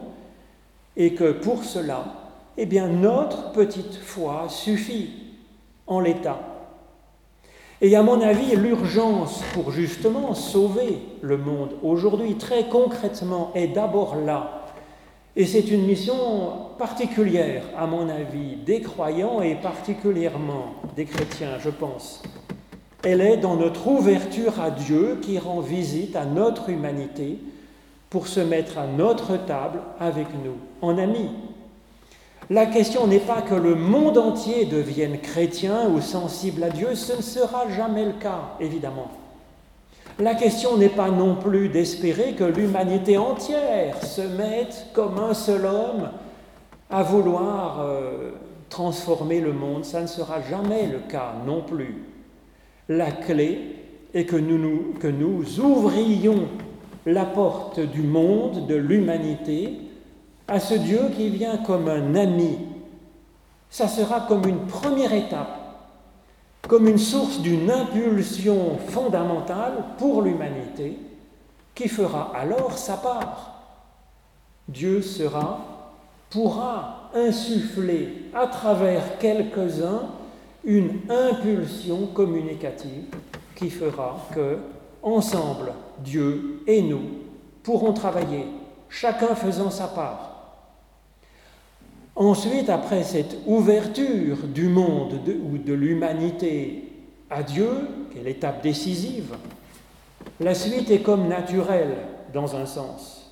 Et 0.97 1.15
que 1.15 1.33
pour 1.33 1.65
cela, 1.65 2.26
eh 2.59 2.67
bien, 2.67 2.89
notre 2.89 3.53
petite 3.53 3.97
foi 3.97 4.47
suffit 4.49 5.11
en 5.87 6.01
l'état. 6.01 6.39
Et 7.83 7.95
à 7.95 8.03
mon 8.03 8.21
avis, 8.23 8.57
l'urgence 8.57 9.43
pour 9.53 9.71
justement 9.71 10.33
sauver 10.35 10.99
le 11.21 11.37
monde 11.37 11.75
aujourd'hui, 11.83 12.37
très 12.37 12.69
concrètement, 12.69 13.53
est 13.55 13.69
d'abord 13.69 14.17
là. 14.17 14.63
Et 15.37 15.45
c'est 15.45 15.71
une 15.71 15.85
mission 15.85 16.15
particulière, 16.79 17.63
à 17.77 17.87
mon 17.87 18.09
avis, 18.09 18.57
des 18.65 18.81
croyants 18.81 19.43
et 19.43 19.55
particulièrement 19.55 20.77
des 20.97 21.05
chrétiens, 21.05 21.59
je 21.63 21.69
pense. 21.69 22.23
Elle 23.05 23.21
est 23.21 23.37
dans 23.37 23.57
notre 23.57 23.87
ouverture 23.87 24.59
à 24.59 24.71
Dieu 24.71 25.19
qui 25.21 25.39
rend 25.39 25.61
visite 25.61 26.17
à 26.17 26.25
notre 26.25 26.71
humanité 26.71 27.39
pour 28.09 28.29
se 28.29 28.41
mettre 28.41 28.79
à 28.79 28.87
notre 28.87 29.37
table 29.45 29.81
avec 30.01 30.27
nous, 30.43 30.57
en 30.81 30.97
amis, 30.97 31.29
la 32.49 32.67
question 32.67 33.07
n'est 33.07 33.19
pas 33.19 33.43
que 33.43 33.55
le 33.55 33.75
monde 33.75 34.19
entier 34.19 34.67
devienne 34.67 35.19
chrétien 35.19 35.89
ou 35.89 36.01
sensible 36.01 36.63
à 36.63 36.71
Dieu, 36.71 36.95
ce 36.95 37.17
ne 37.17 37.23
sera 37.23 37.69
jamais 37.71 38.05
le 38.05 38.13
cas, 38.13 38.55
évidemment. 38.61 39.11
La 40.19 40.35
question 40.35 40.77
n'est 40.77 40.89
pas 40.89 41.11
non 41.11 41.35
plus 41.35 41.69
d'espérer 41.69 42.33
que 42.35 42.45
l'humanité 42.45 43.19
entière 43.19 44.03
se 44.03 44.23
mette 44.23 44.87
comme 44.93 45.19
un 45.19 45.35
seul 45.35 45.67
homme 45.67 46.11
à 46.89 47.03
vouloir 47.03 47.81
euh, 47.81 48.31
transformer 48.71 49.41
le 49.41 49.53
monde. 49.53 49.85
Ça 49.85 50.01
ne 50.01 50.07
sera 50.07 50.41
jamais 50.41 50.87
le 50.87 51.01
cas 51.01 51.35
non 51.45 51.63
plus. 51.63 52.05
La 52.89 53.11
clé 53.11 53.61
est 54.15 54.25
que 54.25 54.37
que 54.37 55.09
nous 55.09 55.61
ouvrions 55.61 56.49
la 57.05 57.25
porte 57.25 57.81
du 57.81 58.03
monde, 58.03 58.67
de 58.67 58.75
l'humanité, 58.75 59.73
à 60.49 60.61
ce 60.61 60.75
Dieu 60.75 61.11
qui 61.17 61.29
vient 61.29 61.59
comme 61.59 61.89
un 61.89 62.15
ami. 62.15 62.59
Ça 63.71 63.89
sera 63.89 64.21
comme 64.23 64.47
une 64.47 64.67
première 64.67 65.13
étape, 65.13 65.59
comme 66.69 66.89
une 66.89 66.99
source 66.99 67.41
d'une 67.41 67.71
impulsion 67.71 68.79
fondamentale 68.89 69.85
pour 69.99 70.23
l'humanité 70.23 70.99
qui 71.75 71.89
fera 71.89 72.33
alors 72.35 72.79
sa 72.79 72.97
part. 72.97 73.53
Dieu 74.69 75.03
sera, 75.03 75.93
pourra 76.31 77.11
insuffler 77.15 78.31
à 78.35 78.47
travers 78.47 79.19
quelques-uns 79.19 80.03
une 80.65 81.01
impulsion 81.09 82.07
communicative 82.09 83.15
qui 83.55 83.71
fera 83.71 84.17
que, 84.35 84.59
ensemble, 85.03 85.73
Dieu 86.01 86.63
et 86.67 86.83
nous 86.83 87.03
pourrons 87.63 87.93
travailler, 87.93 88.47
chacun 88.89 89.35
faisant 89.35 89.71
sa 89.71 89.87
part 89.87 90.36
Ensuite, 92.17 92.71
après 92.71 93.03
cette 93.03 93.37
ouverture 93.47 94.39
du 94.47 94.69
monde 94.69 95.21
ou 95.45 95.59
de 95.59 95.75
l'humanité 95.75 96.85
à 97.29 97.43
Dieu, 97.43 97.69
qui 98.11 98.19
est 98.19 98.23
l'étape 98.23 98.63
décisive, 98.63 99.35
la 100.41 100.55
suite 100.55 100.91
est 100.91 101.03
comme 101.03 101.29
naturelle 101.29 101.97
dans 102.33 102.57
un 102.57 102.65
sens. 102.65 103.31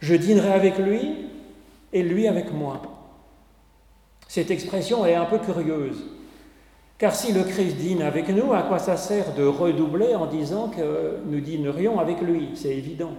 Je 0.00 0.16
dînerai 0.16 0.52
avec 0.52 0.78
lui 0.78 1.26
et 1.92 2.02
lui 2.02 2.26
avec 2.26 2.52
moi. 2.52 2.82
Cette 4.26 4.50
expression 4.50 5.06
est 5.06 5.14
un 5.14 5.26
peu 5.26 5.38
curieuse, 5.38 6.04
car 6.98 7.14
si 7.14 7.32
le 7.32 7.44
Christ 7.44 7.76
dîne 7.76 8.02
avec 8.02 8.28
nous, 8.30 8.52
à 8.52 8.62
quoi 8.62 8.78
ça 8.80 8.96
sert 8.96 9.34
de 9.34 9.44
redoubler 9.44 10.14
en 10.14 10.26
disant 10.26 10.68
que 10.68 11.18
nous 11.26 11.40
dînerions 11.40 12.00
avec 12.00 12.20
lui? 12.20 12.50
C'est 12.54 12.76
évident. 12.76 13.12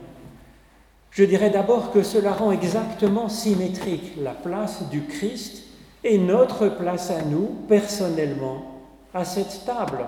Je 1.12 1.26
dirais 1.26 1.50
d'abord 1.50 1.92
que 1.92 2.04
cela 2.04 2.32
rend 2.32 2.54
exactement 2.54 3.28
symétrique 3.28 4.14
la 4.18 4.32
place 4.32 4.84
du 4.90 5.04
Christ 5.04 5.64
et 6.06 6.18
notre 6.18 6.70
place 6.70 7.12
à 7.12 7.22
nous, 7.22 7.50
personnellement, 7.68 8.82
à 9.14 9.26
cette 9.26 9.66
table. 9.66 10.06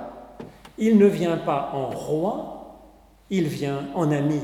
Il 0.78 0.98
ne 0.98 1.06
vient 1.06 1.38
pas 1.38 1.72
en 1.74 1.90
roi, 1.90 2.80
il 3.30 3.48
vient 3.48 3.86
en 3.96 4.12
ami. 4.12 4.40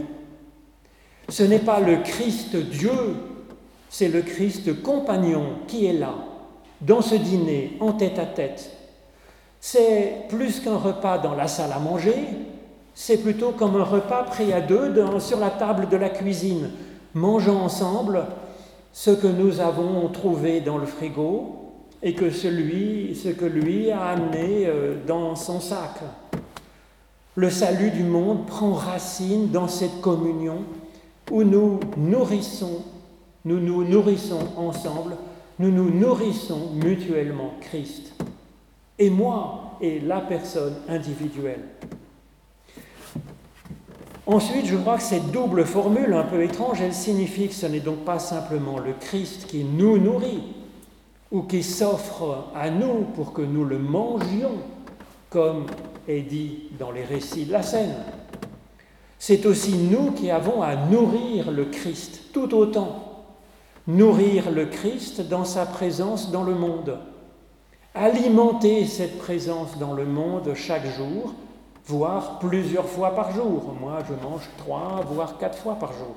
Ce 1.29 1.43
n'est 1.43 1.59
pas 1.59 1.79
le 1.79 1.97
Christ 2.03 2.57
Dieu, 2.57 3.15
c'est 3.89 4.09
le 4.09 4.21
Christ 4.21 4.81
compagnon 4.83 5.59
qui 5.65 5.85
est 5.85 5.93
là, 5.93 6.13
dans 6.81 7.01
ce 7.01 7.15
dîner, 7.15 7.77
en 7.79 7.93
tête 7.93 8.19
à 8.19 8.25
tête. 8.25 8.69
C'est 9.61 10.25
plus 10.27 10.59
qu'un 10.59 10.77
repas 10.77 11.19
dans 11.19 11.35
la 11.35 11.47
salle 11.47 11.71
à 11.71 11.79
manger, 11.79 12.15
c'est 13.01 13.15
plutôt 13.15 13.53
comme 13.53 13.77
un 13.77 13.85
repas 13.85 14.23
pris 14.23 14.51
à 14.51 14.59
deux 14.59 14.93
sur 15.19 15.39
la 15.39 15.51
table 15.51 15.87
de 15.87 15.95
la 15.95 16.09
cuisine, 16.09 16.69
mangeant 17.13 17.61
ensemble 17.61 18.25
ce 18.91 19.11
que 19.11 19.25
nous 19.25 19.61
avons 19.61 20.09
trouvé 20.09 20.59
dans 20.59 20.77
le 20.77 20.85
frigo 20.85 21.75
et 22.03 22.13
ce 22.13 23.29
que 23.29 23.45
lui 23.45 23.89
a 23.89 24.03
amené 24.07 24.67
euh, 24.67 24.95
dans 25.07 25.37
son 25.37 25.61
sac. 25.61 26.01
Le 27.35 27.49
salut 27.49 27.91
du 27.91 28.03
monde 28.03 28.45
prend 28.45 28.73
racine 28.73 29.49
dans 29.49 29.69
cette 29.69 30.01
communion 30.01 30.65
où 31.31 31.43
nous 31.43 31.79
nourrissons, 31.95 32.83
nous 33.45 33.61
nous 33.61 33.85
nourrissons 33.85 34.45
ensemble, 34.57 35.15
nous 35.57 35.71
nous 35.71 35.89
nourrissons 35.89 36.71
mutuellement 36.73 37.53
Christ. 37.61 38.11
Et 38.99 39.09
moi 39.09 39.77
et 39.79 40.01
la 40.01 40.19
personne 40.19 40.75
individuelle. 40.89 41.63
Ensuite, 44.31 44.67
je 44.67 44.77
crois 44.77 44.97
que 44.97 45.03
cette 45.03 45.31
double 45.31 45.65
formule 45.65 46.13
un 46.13 46.21
peu 46.21 46.43
étrange, 46.43 46.81
elle 46.81 46.93
signifie 46.93 47.47
que 47.47 47.55
ce 47.55 47.65
n'est 47.65 47.79
donc 47.79 48.05
pas 48.05 48.19
simplement 48.19 48.77
le 48.77 48.93
Christ 48.93 49.47
qui 49.47 49.63
nous 49.63 49.97
nourrit 49.97 50.43
ou 51.31 51.41
qui 51.41 51.63
s'offre 51.63 52.45
à 52.53 52.69
nous 52.69 53.05
pour 53.15 53.33
que 53.33 53.41
nous 53.41 53.65
le 53.65 53.79
mangions, 53.79 54.59
comme 55.31 55.65
est 56.07 56.21
dit 56.21 56.69
dans 56.77 56.91
les 56.91 57.03
récits 57.03 57.45
de 57.45 57.53
la 57.53 57.63
scène. 57.63 57.95
C'est 59.17 59.47
aussi 59.47 59.73
nous 59.73 60.11
qui 60.11 60.29
avons 60.29 60.61
à 60.61 60.75
nourrir 60.75 61.49
le 61.49 61.65
Christ 61.65 62.25
tout 62.31 62.53
autant. 62.53 63.25
Nourrir 63.87 64.51
le 64.51 64.67
Christ 64.67 65.27
dans 65.27 65.43
sa 65.43 65.65
présence 65.65 66.29
dans 66.29 66.43
le 66.43 66.53
monde. 66.53 66.99
Alimenter 67.95 68.85
cette 68.85 69.17
présence 69.17 69.79
dans 69.79 69.93
le 69.93 70.05
monde 70.05 70.53
chaque 70.53 70.85
jour 70.85 71.33
voire 71.89 72.37
plusieurs 72.37 72.85
fois 72.85 73.15
par 73.15 73.31
jour. 73.33 73.73
Moi, 73.81 73.97
je 74.07 74.13
mange 74.13 74.47
trois, 74.57 75.03
voire 75.09 75.37
quatre 75.39 75.57
fois 75.57 75.75
par 75.75 75.91
jour. 75.93 76.15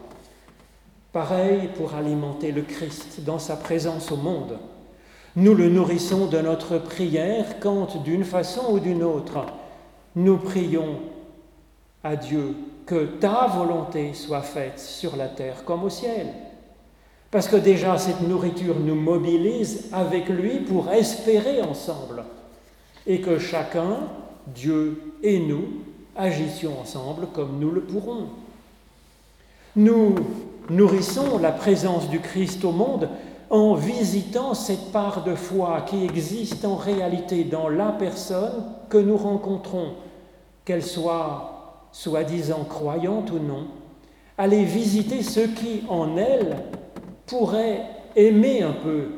Pareil 1.12 1.70
pour 1.76 1.94
alimenter 1.94 2.52
le 2.52 2.62
Christ 2.62 3.24
dans 3.24 3.38
sa 3.38 3.56
présence 3.56 4.12
au 4.12 4.16
monde. 4.16 4.58
Nous 5.35 5.54
le 5.54 5.70
nourrissons 5.70 6.26
de 6.26 6.38
notre 6.38 6.76
prière 6.76 7.58
quand, 7.58 8.02
d'une 8.02 8.24
façon 8.24 8.72
ou 8.72 8.80
d'une 8.80 9.02
autre, 9.02 9.46
nous 10.14 10.37
prions 10.37 11.00
à 12.04 12.16
Dieu 12.16 12.54
que 12.85 13.06
ta 13.06 13.46
volonté 13.46 14.12
soit 14.12 14.42
faite 14.42 14.78
sur 14.78 15.16
la 15.16 15.28
terre 15.28 15.64
comme 15.64 15.85
au 15.85 15.90
ciel. 15.90 16.26
Parce 17.30 17.48
que 17.48 17.56
déjà 17.56 17.96
cette 17.96 18.20
nourriture 18.20 18.78
nous 18.78 18.94
mobilise 18.94 19.88
avec 19.90 20.28
lui 20.28 20.58
pour 20.58 20.90
espérer 20.90 21.62
ensemble 21.62 22.24
et 23.06 23.22
que 23.22 23.38
chacun 23.38 24.00
Dieu 24.46 25.12
et 25.22 25.38
nous 25.38 25.64
agissions 26.16 26.80
ensemble 26.80 27.28
comme 27.32 27.58
nous 27.58 27.70
le 27.70 27.80
pourrons. 27.80 28.26
Nous 29.76 30.14
nourrissons 30.68 31.38
la 31.38 31.52
présence 31.52 32.08
du 32.11 32.20
Christ 32.20 32.64
au 32.64 32.72
monde 32.72 33.08
en 33.50 33.74
visitant 33.74 34.54
cette 34.54 34.92
part 34.92 35.24
de 35.24 35.35
foi 35.35 35.82
qui 35.82 36.04
existe 36.04 36.64
en 36.64 36.76
réalité 36.76 37.44
dans 37.44 37.68
la 37.68 37.92
personne 37.92 38.64
que 38.88 38.98
nous 38.98 39.16
rencontrons, 39.16 39.92
qu'elle 40.64 40.82
soit 40.82 41.88
soi-disant 41.92 42.64
croyante 42.64 43.30
ou 43.30 43.38
non, 43.38 43.66
aller 44.38 44.64
visiter 44.64 45.22
ceux 45.22 45.48
qui 45.48 45.82
en 45.88 46.16
elle 46.16 46.56
pourraient 47.26 47.82
aimer 48.16 48.62
un 48.62 48.72
peu 48.72 49.08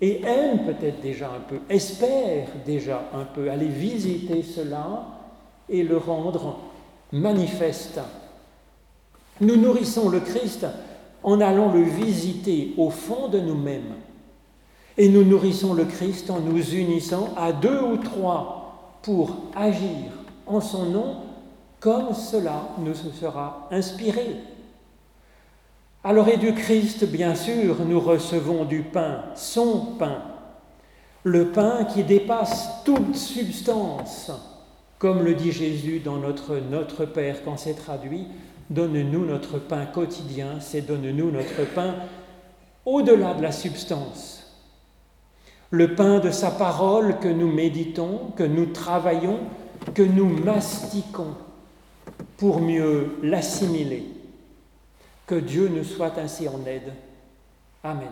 et 0.00 0.22
aime 0.22 0.64
peut-être 0.64 1.00
déjà 1.00 1.28
un 1.28 1.40
peu, 1.40 1.60
espère 1.68 2.48
déjà 2.64 3.02
un 3.14 3.24
peu 3.24 3.50
aller 3.50 3.68
visiter 3.68 4.42
cela 4.42 5.15
et 5.68 5.82
le 5.82 5.96
rendre 5.96 6.58
manifeste. 7.12 8.00
Nous 9.40 9.56
nourrissons 9.56 10.08
le 10.08 10.20
Christ 10.20 10.66
en 11.22 11.40
allant 11.40 11.72
le 11.72 11.82
visiter 11.82 12.74
au 12.76 12.90
fond 12.90 13.28
de 13.28 13.40
nous-mêmes. 13.40 13.94
Et 14.96 15.08
nous 15.08 15.24
nourrissons 15.24 15.74
le 15.74 15.84
Christ 15.84 16.30
en 16.30 16.40
nous 16.40 16.74
unissant 16.74 17.28
à 17.36 17.52
deux 17.52 17.80
ou 17.80 17.96
trois 17.98 18.98
pour 19.02 19.36
agir 19.54 20.12
en 20.46 20.60
son 20.60 20.86
nom 20.86 21.16
comme 21.80 22.14
cela 22.14 22.70
nous 22.78 22.94
sera 22.94 23.68
inspiré. 23.70 24.36
Alors 26.02 26.28
et 26.28 26.36
du 26.36 26.54
Christ, 26.54 27.04
bien 27.04 27.34
sûr, 27.34 27.76
nous 27.84 28.00
recevons 28.00 28.64
du 28.64 28.82
pain, 28.82 29.24
son 29.34 29.96
pain, 29.98 30.22
le 31.24 31.48
pain 31.48 31.84
qui 31.84 32.04
dépasse 32.04 32.68
toute 32.84 33.16
substance, 33.16 34.30
comme 35.06 35.22
le 35.22 35.34
dit 35.34 35.52
Jésus 35.52 36.00
dans 36.00 36.16
notre 36.16 36.56
Notre 36.56 37.04
Père 37.04 37.44
quand 37.44 37.56
c'est 37.56 37.74
traduit, 37.74 38.26
donne-nous 38.70 39.24
notre 39.24 39.60
pain 39.60 39.86
quotidien, 39.86 40.58
c'est 40.58 40.80
donne-nous 40.80 41.30
notre 41.30 41.64
pain 41.76 41.94
au-delà 42.84 43.34
de 43.34 43.40
la 43.40 43.52
substance. 43.52 44.52
Le 45.70 45.94
pain 45.94 46.18
de 46.18 46.32
sa 46.32 46.50
parole 46.50 47.20
que 47.20 47.28
nous 47.28 47.52
méditons, 47.52 48.32
que 48.36 48.42
nous 48.42 48.66
travaillons, 48.66 49.38
que 49.94 50.02
nous 50.02 50.26
mastiquons 50.26 51.36
pour 52.36 52.60
mieux 52.60 53.16
l'assimiler. 53.22 54.08
Que 55.24 55.36
Dieu 55.36 55.68
nous 55.68 55.84
soit 55.84 56.18
ainsi 56.18 56.48
en 56.48 56.66
aide. 56.66 56.92
Amen. 57.84 58.10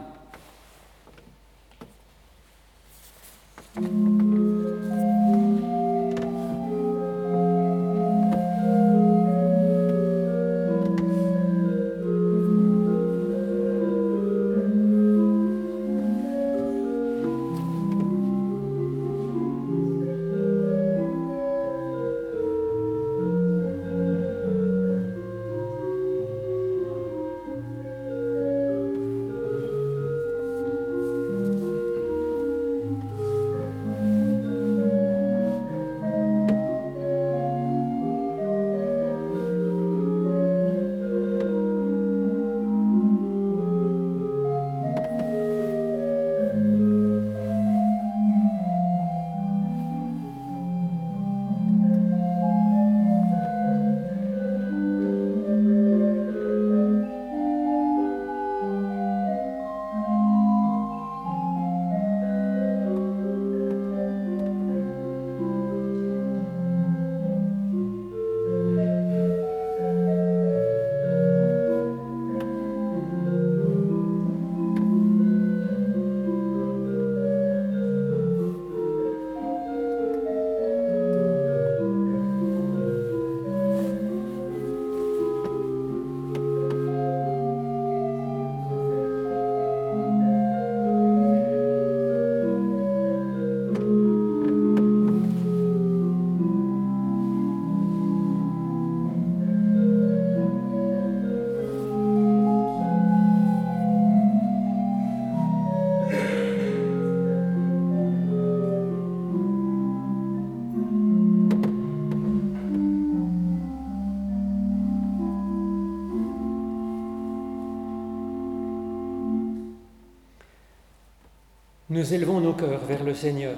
Nous 121.94 122.12
élevons 122.12 122.40
nos 122.40 122.54
cœurs 122.54 122.84
vers 122.88 123.04
le 123.04 123.14
Seigneur. 123.14 123.54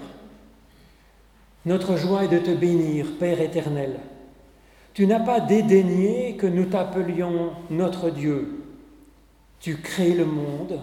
Notre 1.64 1.96
joie 1.96 2.24
est 2.24 2.28
de 2.28 2.38
te 2.38 2.50
bénir, 2.50 3.06
Père 3.18 3.40
éternel. 3.40 3.98
Tu 4.92 5.06
n'as 5.06 5.20
pas 5.20 5.40
dédaigné 5.40 6.36
que 6.36 6.46
nous 6.46 6.66
t'appelions 6.66 7.52
notre 7.70 8.10
Dieu. 8.10 8.62
Tu 9.58 9.78
crées 9.78 10.12
le 10.12 10.26
monde, 10.26 10.80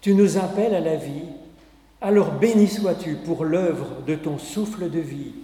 tu 0.00 0.14
nous 0.14 0.38
appelles 0.38 0.74
à 0.74 0.80
la 0.80 0.96
vie, 0.96 1.28
alors 2.00 2.32
béni 2.32 2.66
sois-tu 2.66 3.16
pour 3.16 3.44
l'œuvre 3.44 4.00
de 4.06 4.14
ton 4.14 4.38
souffle 4.38 4.88
de 4.88 5.00
vie. 5.00 5.34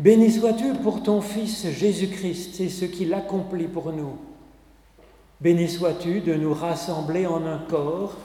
Béni 0.00 0.32
sois-tu 0.32 0.72
pour 0.82 1.04
ton 1.04 1.20
Fils 1.20 1.70
Jésus-Christ 1.70 2.60
et 2.60 2.70
ce 2.70 2.86
qu'il 2.86 3.14
accomplit 3.14 3.68
pour 3.68 3.92
nous. 3.92 4.16
Béni 5.40 5.68
sois-tu 5.68 6.22
de 6.22 6.34
nous 6.34 6.52
rassembler 6.52 7.24
en 7.24 7.46
un 7.46 7.58
corps 7.58 8.16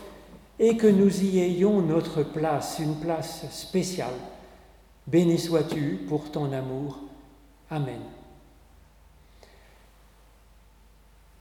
et 0.61 0.77
que 0.77 0.85
nous 0.85 1.23
y 1.23 1.39
ayons 1.39 1.81
notre 1.81 2.21
place, 2.21 2.77
une 2.79 2.93
place 2.95 3.45
spéciale. 3.49 4.13
Béni 5.07 5.39
sois-tu 5.39 5.99
pour 6.07 6.29
ton 6.29 6.53
amour. 6.53 6.99
Amen. 7.71 7.99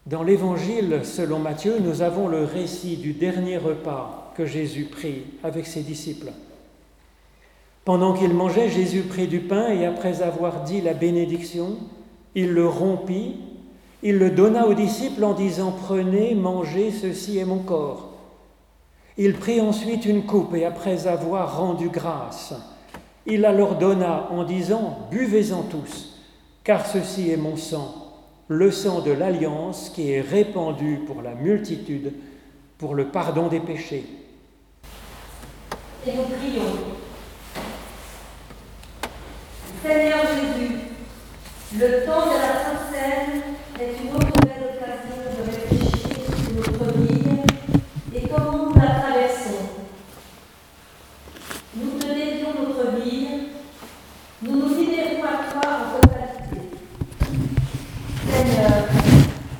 Dans 0.06 0.22
l'Évangile 0.22 1.00
selon 1.04 1.38
Matthieu, 1.38 1.78
nous 1.80 2.00
avons 2.00 2.28
le 2.28 2.44
récit 2.44 2.96
du 2.96 3.12
dernier 3.12 3.58
repas 3.58 4.32
que 4.38 4.46
Jésus 4.46 4.84
prit 4.84 5.24
avec 5.44 5.66
ses 5.66 5.82
disciples. 5.82 6.32
Pendant 7.84 8.14
qu'il 8.14 8.32
mangeait, 8.32 8.70
Jésus 8.70 9.02
prit 9.02 9.28
du 9.28 9.40
pain 9.40 9.68
et 9.68 9.84
après 9.84 10.22
avoir 10.22 10.64
dit 10.64 10.80
la 10.80 10.94
bénédiction, 10.94 11.76
il 12.34 12.52
le 12.52 12.66
rompit, 12.66 13.36
il 14.02 14.16
le 14.16 14.30
donna 14.30 14.66
aux 14.66 14.74
disciples 14.74 15.24
en 15.24 15.34
disant 15.34 15.72
Prenez, 15.72 16.34
mangez, 16.34 16.90
ceci 16.90 17.36
est 17.36 17.44
mon 17.44 17.58
corps. 17.58 18.09
Il 19.18 19.34
prit 19.34 19.60
ensuite 19.60 20.06
une 20.06 20.24
coupe 20.24 20.54
et 20.54 20.64
après 20.64 21.06
avoir 21.06 21.58
rendu 21.58 21.88
grâce, 21.88 22.54
il 23.26 23.42
la 23.42 23.52
leur 23.52 23.76
donna 23.76 24.28
en 24.30 24.44
disant 24.44 25.08
Buvez-en 25.10 25.62
tous, 25.64 26.18
car 26.64 26.86
ceci 26.86 27.30
est 27.30 27.36
mon 27.36 27.56
sang, 27.56 27.94
le 28.48 28.70
sang 28.70 29.00
de 29.00 29.12
l'alliance 29.12 29.90
qui 29.90 30.10
est 30.12 30.20
répandu 30.20 31.00
pour 31.06 31.22
la 31.22 31.34
multitude 31.34 32.12
pour 32.78 32.94
le 32.94 33.08
pardon 33.08 33.48
des 33.48 33.60
péchés. 33.60 34.06
Et 36.06 36.12
nous 36.12 36.22
prions. 36.22 36.62
Seigneur 39.82 40.20
Jésus, 40.26 40.76
le 41.78 42.04
temps 42.04 42.26
de 42.26 42.32
la 42.32 42.52
Sainte 42.64 43.44
est 43.80 44.02
une 44.02 44.14
autre 44.14 44.40
belle 44.42 44.74
occasion 44.74 45.16
de 45.24 45.50
réfléchir 45.50 46.16
sur 46.44 46.54
notre 46.56 46.98
vie 46.98 47.20
et 48.14 48.28
comment 48.28 48.66
nous 48.66 48.74
la 48.74 48.88
traversons. 48.88 49.68
Nous 51.76 51.98
te 51.98 52.06
dédions 52.06 52.48
notre 52.60 52.96
vie, 52.96 53.28
nous 54.42 54.56
nous 54.56 54.74
libérons 54.74 55.22
à 55.22 55.50
toi 55.50 55.62
en 55.64 56.00
totalité. 56.00 56.68
Seigneur, 58.28 58.88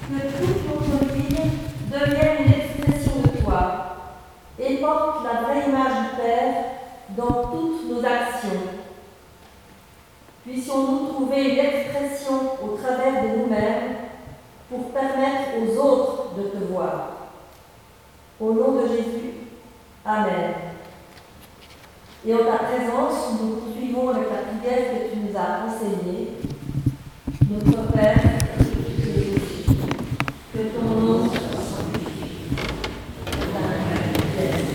que 0.08 0.20
toute 0.36 0.64
notre 0.68 1.14
vie 1.14 1.50
devienne 1.90 2.46
une 2.46 2.52
expression 2.52 3.22
de 3.22 3.42
toi 3.42 3.96
et 4.58 4.76
porte 4.76 5.24
la 5.24 5.42
vraie 5.42 5.68
image 5.68 6.10
du 6.10 6.16
Père 6.16 6.64
dans 7.16 7.50
toutes 7.50 7.88
nos 7.88 8.04
actions. 8.04 8.60
Puissions-nous 10.44 11.06
trouver 11.08 11.50
une 11.50 11.58
expression 11.58 12.56
au 12.62 12.76
travers 12.76 13.22
de 13.22 13.38
nous-mêmes 13.38 13.96
pour 14.68 14.90
permettre 14.90 15.50
aux 15.60 15.78
autres 15.78 16.34
de 16.36 16.42
te 16.44 16.64
voir. 16.72 17.10
Au 18.40 18.52
nom 18.52 18.72
de 18.72 18.88
Jésus, 18.88 19.30
Amen. 20.04 20.54
Et 22.26 22.34
en 22.34 22.38
ta 22.38 22.64
présence, 22.64 23.38
nous 23.40 23.56
poursuivons 23.56 24.08
avec 24.08 24.28
la 24.30 24.70
que 24.70 25.12
tu 25.12 25.18
nous 25.20 25.36
as 25.36 25.66
enseignée. 25.66 26.38
Notre 27.50 27.92
Père, 27.92 28.16
que 30.52 30.58
ton 30.58 30.84
nom 31.00 31.28
soit 31.28 31.62
sanctifié, 31.62 32.56
que 33.26 33.30
ta 33.30 33.62
règne 33.68 34.18
vienne, 34.36 34.68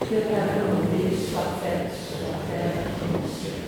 que 0.00 0.16
ta 0.16 0.40
volonté 0.58 1.16
soit 1.16 1.52
faite 1.62 1.92
sur 1.94 2.18
la 2.26 2.38
terre 2.50 2.76
comme 2.98 3.14
au 3.22 3.28
ciel. 3.28 3.60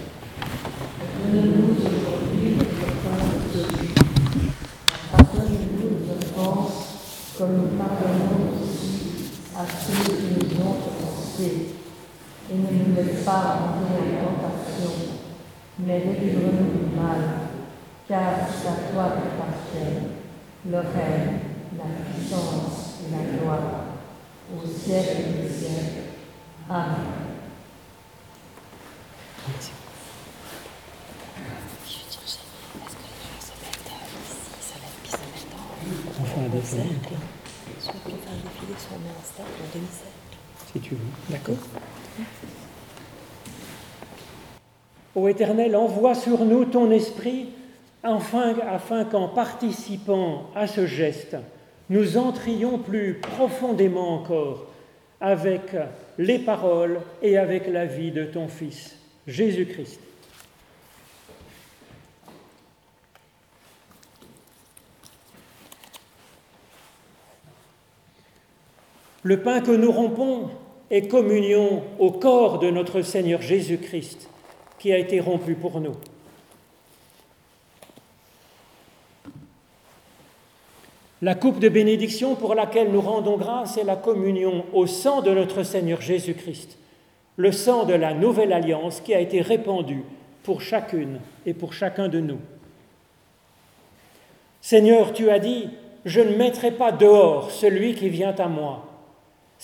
Donne-nous 1.24 1.70
aujourd'hui 1.74 2.56
notre 2.56 2.90
pain 3.02 3.22
de 3.54 3.62
Pardonne-nous 5.12 5.88
nos 5.90 6.04
offenses, 6.12 6.82
comme 7.42 7.56
nous 7.56 7.76
pardonnons 7.76 8.54
aussi 8.54 9.32
à 9.56 9.64
ceux 9.66 10.14
qui 10.14 10.26
nous 10.30 10.64
ont 10.64 10.76
offensés. 10.76 11.74
Et 12.48 12.54
ne 12.54 12.60
nous 12.60 12.94
laisse 12.94 13.24
pas 13.24 13.58
entrer 13.58 14.20
en 14.20 14.34
tentation, 14.40 14.92
mais 15.80 16.00
délivre-nous 16.00 16.88
du 16.88 16.96
mal, 16.96 17.20
car 18.08 18.34
c'est 18.48 18.68
à 18.68 18.92
toi 18.92 19.14
qu'appartiennent 19.16 20.10
le 20.70 20.76
règne, 20.76 21.40
la 21.76 22.12
puissance 22.12 23.00
et 23.00 23.10
la 23.10 23.38
gloire, 23.38 23.86
au 24.54 24.64
siècle 24.64 25.42
des 25.42 25.48
siècles. 25.48 26.02
Amen. 26.70 27.22
On 36.20 36.24
fait 36.24 36.40
un 36.40 36.48
défilé. 36.48 36.82
Soit 37.80 37.94
on 38.06 38.10
fait 38.10 38.61
en 38.72 40.72
si 40.72 40.80
tu 40.80 40.94
veux. 40.94 41.00
D'accord. 41.28 41.56
Ô 45.14 45.28
Éternel, 45.28 45.76
envoie 45.76 46.14
sur 46.14 46.44
nous 46.44 46.64
ton 46.64 46.90
esprit, 46.90 47.48
enfin, 48.02 48.54
afin 48.68 49.04
qu'en 49.04 49.28
participant 49.28 50.50
à 50.54 50.66
ce 50.66 50.86
geste, 50.86 51.36
nous 51.90 52.16
entrions 52.16 52.78
plus 52.78 53.14
profondément 53.14 54.14
encore 54.14 54.66
avec 55.20 55.76
les 56.18 56.38
paroles 56.38 57.00
et 57.20 57.36
avec 57.36 57.68
la 57.68 57.84
vie 57.84 58.10
de 58.10 58.24
ton 58.24 58.48
Fils, 58.48 58.96
Jésus-Christ. 59.26 60.00
Le 69.22 69.40
pain 69.40 69.60
que 69.60 69.70
nous 69.70 69.92
rompons 69.92 70.50
est 70.90 71.08
communion 71.08 71.82
au 71.98 72.10
corps 72.10 72.58
de 72.58 72.70
notre 72.70 73.02
Seigneur 73.02 73.40
Jésus-Christ 73.40 74.28
qui 74.78 74.92
a 74.92 74.98
été 74.98 75.20
rompu 75.20 75.54
pour 75.54 75.80
nous. 75.80 75.94
La 81.22 81.36
coupe 81.36 81.60
de 81.60 81.68
bénédiction 81.68 82.34
pour 82.34 82.56
laquelle 82.56 82.90
nous 82.90 83.00
rendons 83.00 83.36
grâce 83.36 83.76
est 83.78 83.84
la 83.84 83.94
communion 83.94 84.64
au 84.72 84.88
sang 84.88 85.22
de 85.22 85.30
notre 85.30 85.62
Seigneur 85.62 86.00
Jésus-Christ, 86.00 86.76
le 87.36 87.52
sang 87.52 87.84
de 87.84 87.94
la 87.94 88.12
nouvelle 88.12 88.52
alliance 88.52 89.00
qui 89.00 89.14
a 89.14 89.20
été 89.20 89.40
répandu 89.40 90.02
pour 90.42 90.62
chacune 90.62 91.20
et 91.46 91.54
pour 91.54 91.74
chacun 91.74 92.08
de 92.08 92.18
nous. 92.18 92.40
Seigneur, 94.60 95.12
tu 95.12 95.30
as 95.30 95.38
dit, 95.38 95.68
je 96.04 96.20
ne 96.20 96.34
mettrai 96.34 96.72
pas 96.72 96.90
dehors 96.90 97.52
celui 97.52 97.94
qui 97.94 98.08
vient 98.08 98.34
à 98.36 98.48
moi. 98.48 98.91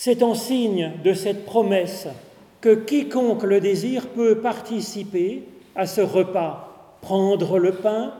C'est 0.01 0.23
en 0.23 0.33
signe 0.33 0.93
de 1.03 1.11
cette 1.11 1.43
promesse 1.43 2.07
que 2.61 2.73
quiconque 2.73 3.43
le 3.43 3.59
désire 3.59 4.07
peut 4.07 4.37
participer 4.37 5.43
à 5.75 5.85
ce 5.87 5.99
repas, 5.99 6.95
prendre 7.01 7.59
le 7.59 7.73
pain 7.73 8.13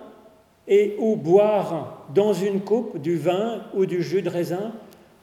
et 0.67 0.97
ou 0.99 1.15
boire 1.15 2.05
dans 2.13 2.33
une 2.33 2.59
coupe 2.59 3.01
du 3.01 3.15
vin 3.15 3.61
ou 3.73 3.85
du 3.85 4.03
jus 4.03 4.21
de 4.21 4.29
raisin, 4.29 4.73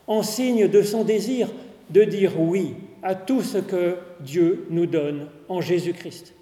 en 0.06 0.22
signe 0.22 0.66
de 0.66 0.80
son 0.80 1.04
désir 1.04 1.48
de 1.90 2.04
dire 2.04 2.40
oui 2.40 2.72
à 3.02 3.14
tout 3.14 3.42
ce 3.42 3.58
que 3.58 3.98
Dieu 4.20 4.66
nous 4.70 4.86
donne 4.86 5.26
en 5.50 5.60
Jésus-Christ. 5.60 6.32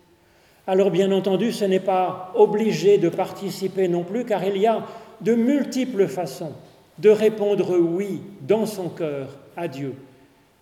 Alors 0.68 0.92
bien 0.92 1.10
entendu, 1.10 1.50
ce 1.50 1.64
n'est 1.64 1.80
pas 1.80 2.30
obligé 2.36 2.98
de 2.98 3.08
participer 3.08 3.88
non 3.88 4.04
plus, 4.04 4.24
car 4.24 4.44
il 4.44 4.58
y 4.58 4.68
a 4.68 4.86
de 5.22 5.34
multiples 5.34 6.06
façons 6.06 6.52
de 7.00 7.10
répondre 7.10 7.76
oui 7.76 8.20
dans 8.46 8.64
son 8.64 8.88
cœur 8.88 9.40
à 9.56 9.68
Dieu. 9.68 9.94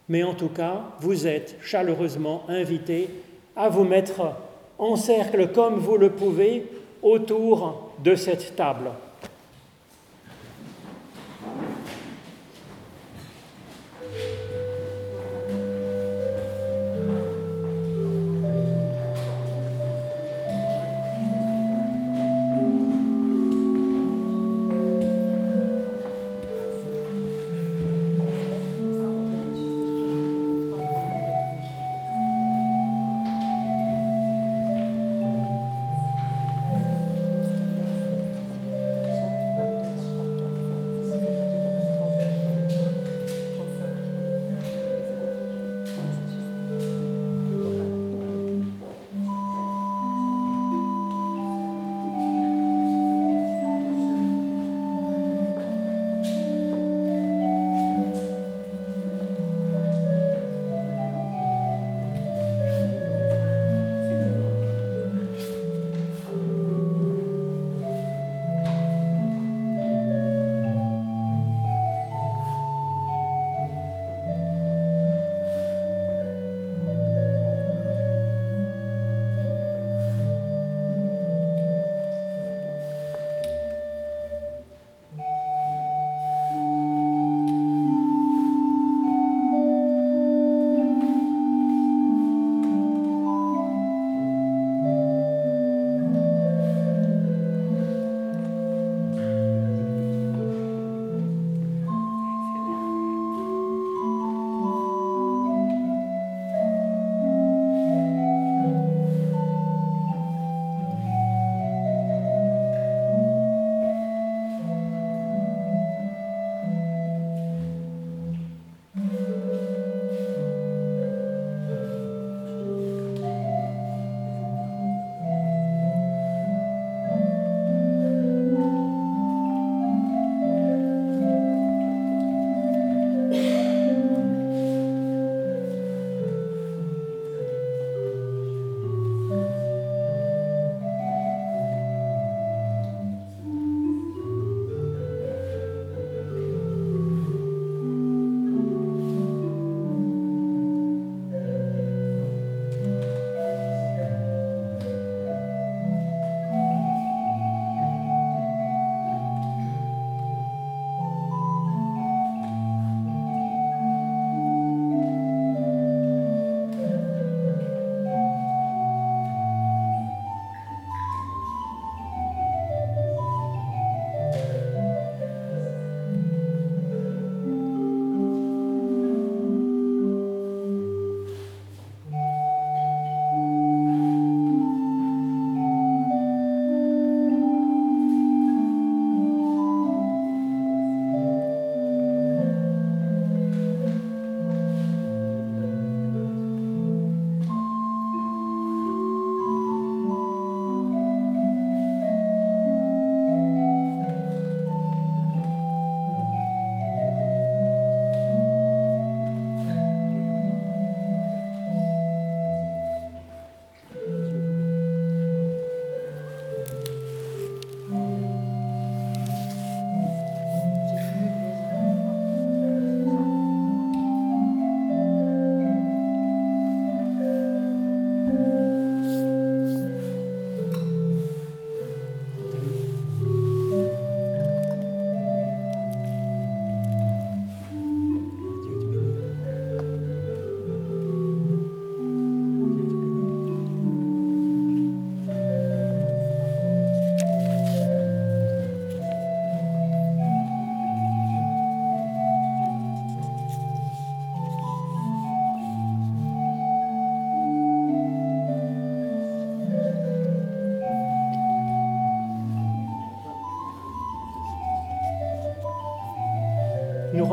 Mais 0.08 0.22
en 0.22 0.34
tout 0.34 0.48
cas, 0.48 0.82
vous 1.00 1.26
êtes 1.26 1.56
chaleureusement 1.62 2.44
invités 2.48 3.08
à 3.56 3.68
vous 3.68 3.84
mettre 3.84 4.34
en 4.78 4.96
cercle 4.96 5.52
comme 5.52 5.76
vous 5.76 5.96
le 5.96 6.10
pouvez 6.10 6.66
autour 7.02 7.92
de 8.02 8.14
cette 8.14 8.56
table. 8.56 8.90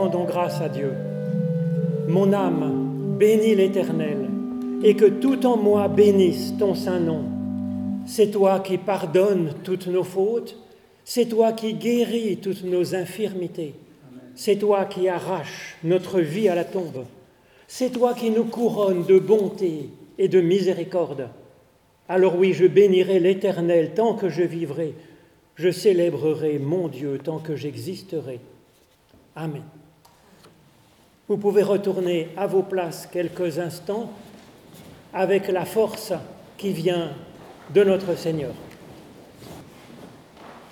Grâce 0.10 0.62
à 0.62 0.70
Dieu. 0.70 0.94
Mon 2.08 2.34
âme 2.34 3.18
bénit 3.18 3.56
l'Éternel, 3.56 4.30
et 4.84 4.96
que 4.96 5.06
tout 5.06 5.46
en 5.46 5.58
moi 5.58 5.88
bénisse 5.88 6.54
ton 6.58 6.74
saint 6.74 7.00
nom. 7.00 7.24
C'est 8.06 8.32
toi 8.32 8.60
qui 8.60 8.78
pardonnes 8.78 9.54
toutes 9.64 9.88
nos 9.88 10.04
fautes, 10.04 10.58
c'est 11.04 11.28
toi 11.28 11.54
qui 11.54 11.74
guéris 11.74 12.38
toutes 12.38 12.64
nos 12.64 12.96
infirmités, 12.96 13.74
c'est 14.36 14.56
toi 14.56 14.86
qui 14.86 15.08
arraches 15.10 15.78
notre 15.84 16.20
vie 16.20 16.50
à 16.50 16.56
la 16.56 16.64
tombe, 16.64 17.06
c'est 17.68 17.92
toi 17.92 18.14
qui 18.14 18.32
nous 18.32 18.46
couronnes 18.46 19.06
de 19.06 19.20
bonté 19.20 19.90
et 20.18 20.28
de 20.28 20.42
miséricorde. 20.42 21.30
Alors 22.08 22.38
oui, 22.38 22.54
je 22.54 22.66
bénirai 22.66 23.20
l'Éternel 23.20 23.92
tant 23.94 24.16
que 24.16 24.30
je 24.30 24.44
vivrai, 24.44 24.94
je 25.56 25.70
célébrerai 25.70 26.58
mon 26.58 26.88
Dieu 26.88 27.20
tant 27.24 27.38
que 27.38 27.56
j'existerai. 27.56 28.40
Amen. 29.36 29.64
Vous 31.30 31.38
pouvez 31.38 31.62
retourner 31.62 32.30
à 32.36 32.48
vos 32.48 32.64
places 32.64 33.06
quelques 33.06 33.60
instants 33.60 34.10
avec 35.14 35.48
la 35.50 35.64
force 35.64 36.12
qui 36.58 36.72
vient 36.72 37.12
de 37.72 37.84
notre 37.84 38.18
Seigneur. 38.18 38.50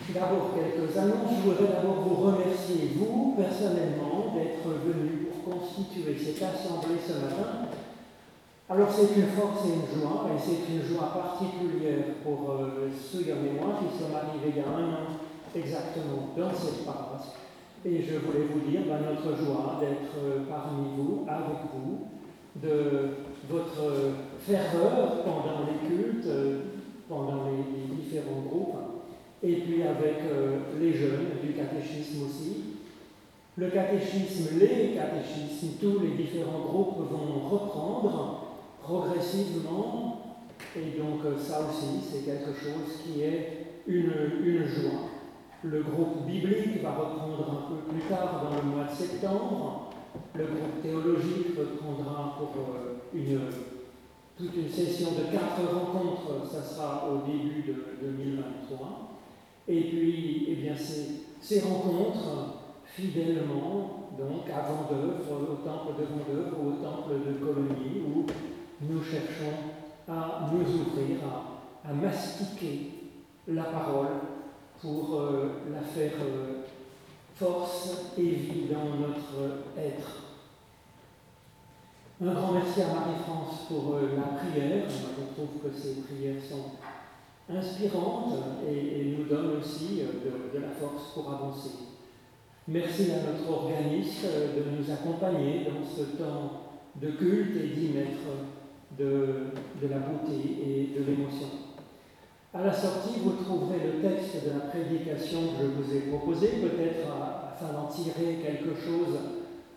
D'abord 0.09 0.55
quelques 0.55 0.97
annonces. 0.97 1.29
Je 1.37 1.49
voudrais 1.51 1.75
d'abord 1.75 2.01
vous 2.01 2.15
remercier, 2.15 2.89
vous, 2.95 3.35
personnellement, 3.37 4.33
d'être 4.33 4.67
venu 4.83 5.27
pour 5.29 5.53
constituer 5.53 6.17
cette 6.17 6.41
assemblée 6.41 6.97
ce 7.07 7.13
matin. 7.13 7.69
Alors 8.67 8.87
c'est 8.91 9.15
une 9.15 9.27
force 9.27 9.63
et 9.63 9.73
une 9.75 10.01
joie, 10.01 10.25
et 10.35 10.41
c'est 10.43 10.73
une 10.73 10.81
joie 10.81 11.13
particulière 11.13 12.03
pour 12.23 12.49
euh, 12.49 12.89
ceux 13.11 13.21
et 13.21 13.61
moi 13.61 13.77
qui 13.79 13.95
sommes 13.95 14.15
arrivés 14.15 14.55
il 14.55 14.57
y 14.57 14.65
a 14.65 14.67
un 14.67 14.91
an 14.91 15.07
exactement 15.55 16.33
dans 16.35 16.49
cette 16.49 16.83
paroisse. 16.83 17.46
Et 17.85 18.01
je 18.01 18.17
voulais 18.17 18.45
vous 18.51 18.69
dire 18.69 18.81
ben, 18.87 18.99
notre 19.01 19.37
joie 19.37 19.79
d'être 19.79 20.17
euh, 20.23 20.39
parmi 20.49 20.87
vous, 20.95 21.25
avec 21.27 21.57
vous, 21.73 22.07
de 22.55 23.09
votre 23.49 24.13
ferveur 24.39 25.23
pendant 25.23 25.65
les 25.67 25.87
cultes, 25.87 26.25
euh, 26.27 26.59
pendant 27.07 27.45
les, 27.45 27.95
différents 27.95 28.41
groupes, 28.47 28.75
et 29.43 29.53
puis 29.53 29.83
avec 29.83 30.15
les 30.79 30.93
jeunes 30.93 31.27
du 31.43 31.53
catéchisme 31.53 32.25
aussi. 32.25 32.77
Le 33.57 33.69
catéchisme, 33.69 34.59
les 34.59 34.93
catéchismes, 34.93 35.77
tous 35.81 35.99
les 35.99 36.23
différents 36.23 36.59
groupes 36.59 37.09
vont 37.09 37.49
reprendre 37.49 38.47
progressivement, 38.83 40.21
et 40.75 40.99
donc 40.99 41.25
euh, 41.25 41.37
ça 41.39 41.61
aussi 41.61 41.99
c'est 42.01 42.23
quelque 42.23 42.53
chose 42.53 43.01
qui 43.03 43.23
est 43.23 43.65
une 43.87 44.65
joie. 44.65 45.16
Le 45.63 45.81
groupe 45.83 46.25
biblique 46.25 46.81
va 46.83 46.91
reprendre 46.91 47.47
un 47.49 47.69
peu 47.69 47.91
plus 47.91 48.01
tard 48.07 48.43
dans 48.43 48.55
le 48.55 48.75
mois 48.75 48.85
de 48.85 48.95
septembre. 48.95 49.91
Le 50.35 50.45
groupe 50.45 50.81
théologique 50.81 51.57
reprendra 51.57 52.35
pour 52.37 52.51
euh, 52.75 52.97
une, 53.13 53.39
toute 54.37 54.55
une 54.55 54.69
session 54.69 55.09
de 55.11 55.31
quatre 55.31 55.61
rencontres, 55.73 56.47
ça 56.51 56.61
sera 56.61 57.09
au 57.09 57.25
début 57.25 57.63
de 57.63 58.07
2023. 58.07 59.19
Et 59.67 59.81
puis, 59.81 60.45
eh 60.49 60.55
bien, 60.55 60.75
ces, 60.75 61.23
ces 61.41 61.61
rencontres, 61.61 62.57
fidèlement, 62.85 64.09
donc 64.17 64.49
à 64.49 64.61
Vendœuvre, 64.61 65.51
au 65.51 65.55
temple 65.55 65.99
de 65.99 66.05
Vendœuvre, 66.05 66.57
au 66.65 66.71
temple 66.83 67.13
de 67.25 67.33
Colonie, 67.33 68.01
où 68.07 68.25
nous 68.81 69.03
cherchons 69.03 69.53
à 70.07 70.49
nous 70.51 70.61
ouvrir, 70.61 71.17
à, 71.83 71.93
mastiquer 71.93 72.91
la 73.47 73.63
parole 73.63 74.07
pour 74.81 75.19
euh, 75.19 75.49
la 75.71 75.81
faire 75.81 76.13
euh, 76.21 76.63
force 77.35 78.13
et 78.17 78.21
vie 78.21 78.65
dans 78.71 78.97
notre 78.97 79.63
être. 79.77 80.23
Un 82.21 82.33
grand 82.33 82.53
merci 82.53 82.81
à 82.81 82.87
Marie-France 82.87 83.67
pour 83.67 83.95
euh, 83.95 84.15
la 84.15 84.37
prière. 84.37 84.85
je 84.89 85.33
trouve 85.33 85.61
que 85.63 85.77
ces 85.77 86.01
prières 86.01 86.41
sont 86.41 86.71
inspirantes 87.49 88.33
et, 88.67 89.15
nous 89.17 89.25
donnent 89.25 89.59
aussi 89.59 90.01
de, 90.01 90.57
de, 90.57 90.63
la 90.63 90.71
force 90.71 91.13
pour 91.13 91.31
avancer. 91.31 91.69
Merci 92.67 93.11
à 93.11 93.31
notre 93.31 93.49
organisme 93.49 94.27
de 94.55 94.77
nous 94.77 94.91
accompagner 94.91 95.65
dans 95.65 95.87
ce 95.87 96.17
temps 96.17 96.67
de 96.99 97.11
culte 97.11 97.55
et 97.63 97.67
d'y 97.67 97.89
mettre 97.89 98.27
de, 98.97 99.87
la 99.87 99.99
beauté 99.99 100.33
et 100.33 100.99
de 100.99 101.05
l'émotion. 101.05 101.47
À 102.53 102.63
la 102.63 102.71
sortie, 102.71 103.19
vous 103.23 103.43
trouverez 103.43 103.79
le 103.79 104.01
texte 104.01 104.45
de 104.45 104.51
la 104.51 104.67
prédication 104.67 105.39
que 105.57 105.63
je 105.63 105.83
vous 105.83 105.95
ai 105.95 105.99
proposé, 106.09 106.47
peut-être 106.47 107.05
afin 107.51 107.73
d'en 107.73 107.87
tirer 107.87 108.37
quelque 108.41 108.73
chose 108.73 109.19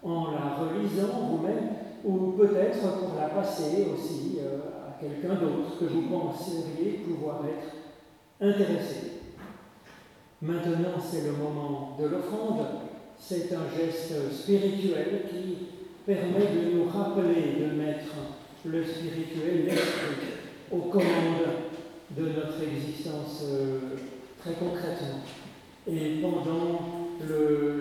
en 0.05 0.31
la 0.31 0.55
relisant 0.55 1.29
vous-même, 1.31 1.71
ou 2.05 2.33
peut-être 2.33 2.79
pour 2.99 3.21
la 3.21 3.29
passer 3.29 3.89
aussi 3.93 4.39
euh, 4.41 4.59
à 4.89 5.01
quelqu'un 5.01 5.35
d'autre 5.35 5.79
que 5.81 5.85
vous 5.87 6.03
penseriez 6.03 7.03
pouvoir 7.05 7.43
être 7.45 7.75
intéressé. 8.41 9.21
Maintenant, 10.41 10.99
c'est 11.01 11.27
le 11.27 11.33
moment 11.33 11.97
de 12.01 12.07
l'offrande. 12.07 12.65
C'est 13.19 13.53
un 13.53 13.69
geste 13.77 14.33
spirituel 14.33 15.25
qui 15.29 15.67
permet 16.07 16.47
de 16.55 16.77
nous 16.77 16.85
rappeler 16.89 17.61
de 17.61 17.77
mettre 17.77 18.15
le 18.65 18.85
spirituel, 18.85 19.67
l'esprit, 19.67 20.29
aux 20.73 20.89
commandes 20.89 21.70
de 22.17 22.23
notre 22.23 22.63
existence 22.63 23.43
euh, 23.45 23.97
très 24.41 24.55
concrètement. 24.55 25.21
Et 25.87 26.21
pendant 26.21 27.07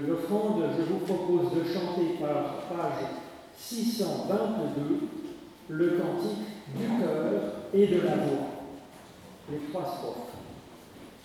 l'offrande, 0.08 0.64
je 0.78 0.84
vous 0.84 1.00
propose 1.00 1.54
de 1.56 1.64
chanter 1.64 2.18
par 2.20 2.68
page 2.70 3.06
622 3.58 5.00
le 5.70 5.90
cantique 5.90 6.46
du 6.76 6.86
cœur 7.00 7.42
et 7.74 7.88
de 7.88 8.02
la 8.02 8.16
voix. 8.16 8.48
Les 9.52 9.60
trois 9.72 9.86
strophes 9.86 10.36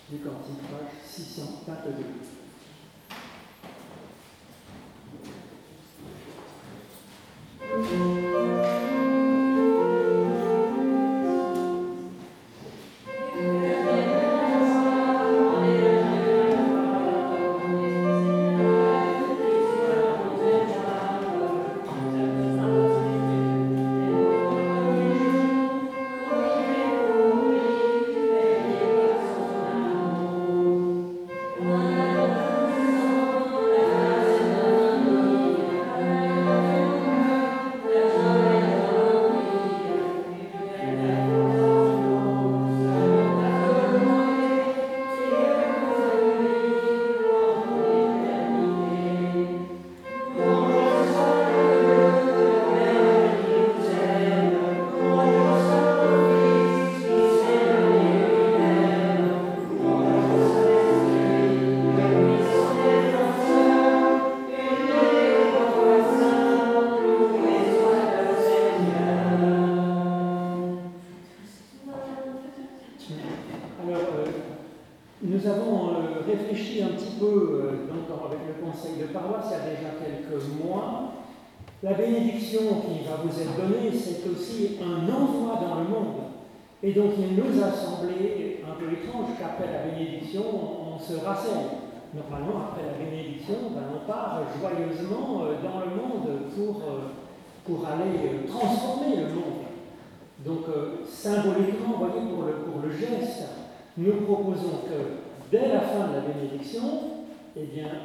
du 0.09 0.17
cantique, 0.19 0.61
page 0.69 0.93
622. 1.05 2.05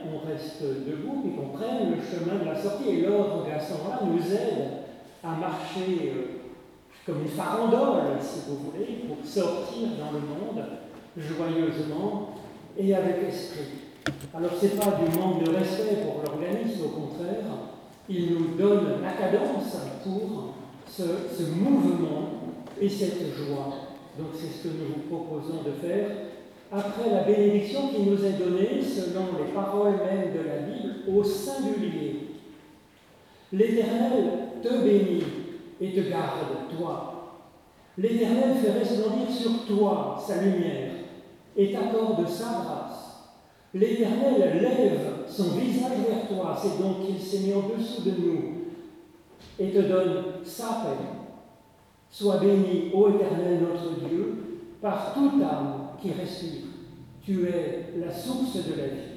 On 0.07 0.26
reste 0.26 0.62
debout 0.62 1.24
et 1.26 1.36
qu'on 1.36 1.57
prenne 1.57 1.90
le 1.90 2.01
chemin 2.01 2.40
de 2.42 2.48
la 2.48 2.61
sortie. 2.61 2.88
Et 2.88 3.01
l'ordre 3.03 3.46
à 3.55 3.61
ce 3.61 3.72
moment-là 3.74 4.01
nous 4.05 4.32
aide 4.32 4.68
à 5.22 5.36
marcher 5.36 6.12
euh, 6.16 6.40
comme 7.07 7.22
une 7.22 7.28
farandole, 7.28 8.18
si 8.20 8.40
vous 8.48 8.70
voulez, 8.70 9.05
pour 9.09 9.26
sortir 9.26 9.88
dans 9.98 10.12
le 10.12 10.20
monde 10.20 10.64
joyeusement 11.16 12.30
et 12.78 12.94
avec 12.94 13.16
esprit. 13.28 13.90
Alors 14.34 14.53
ce 14.59 14.66
n'est 14.66 14.72
pas 14.72 14.98
du 15.03 15.18
manque 15.18 15.44
de 15.44 15.51
respect 15.51 15.98
pour 16.05 16.22
l'organisme, 16.24 16.84
au 16.84 16.88
contraire, 16.88 17.44
il 18.09 18.32
nous 18.32 18.57
donne 18.57 19.03
la 19.03 19.12
cadence 19.12 19.76
pour 20.05 20.55
ce 20.88 21.42
mouvement 21.42 22.30
et 22.80 22.88
cette 22.88 23.34
joie. 23.36 23.74
Donc 24.18 24.28
c'est 24.34 24.48
ce 24.48 24.64
que 24.64 24.74
nous 24.74 24.94
vous 24.94 25.16
proposons 25.16 25.62
de 25.64 25.72
faire 25.86 26.09
après 26.72 27.10
la 27.10 27.22
bénédiction 27.22 27.88
qui 27.88 28.02
nous 28.02 28.24
est 28.24 28.38
donnée 28.38 28.80
selon 28.82 29.38
les 29.38 29.52
paroles 29.52 29.96
mêmes 29.96 30.32
de 30.32 30.48
la 30.48 30.58
Bible 30.58 30.94
au 31.12 31.24
singulier. 31.24 32.28
L'Éternel 33.52 34.30
te 34.62 34.68
bénit 34.68 35.24
et 35.80 35.92
te 35.92 36.08
garde, 36.08 36.68
toi. 36.78 37.40
L'Éternel 37.98 38.54
fait 38.54 38.70
resplendir 38.70 39.28
sur 39.28 39.66
toi 39.66 40.16
sa 40.24 40.42
lumière 40.42 40.92
et 41.56 41.72
t'accorde 41.72 42.28
sa 42.28 42.44
grâce. 42.44 43.30
L'Éternel 43.74 44.60
lève 44.60 45.26
son 45.28 45.56
visage 45.58 45.98
vers 46.08 46.28
toi, 46.28 46.56
c'est 46.60 46.80
donc 46.80 47.04
qu'il 47.04 47.18
s'est 47.20 47.46
mis 47.46 47.54
en 47.54 47.68
dessous 47.68 48.02
de 48.02 48.10
nous 48.10 48.42
et 49.58 49.70
te 49.70 49.78
donne 49.80 50.24
sa 50.44 50.66
paix. 50.66 51.04
Sois 52.08 52.38
béni, 52.38 52.90
ô 52.94 53.08
Éternel 53.08 53.60
notre 53.60 54.08
Dieu, 54.08 54.68
par 54.80 55.12
toute 55.14 55.42
âme 55.42 55.80
qui 56.01 56.12
respire. 56.12 56.62
Tu 57.24 57.46
es 57.46 57.94
la 57.98 58.12
source 58.12 58.57
de 58.57 58.74
la 58.74 58.86
vie. 58.88 59.11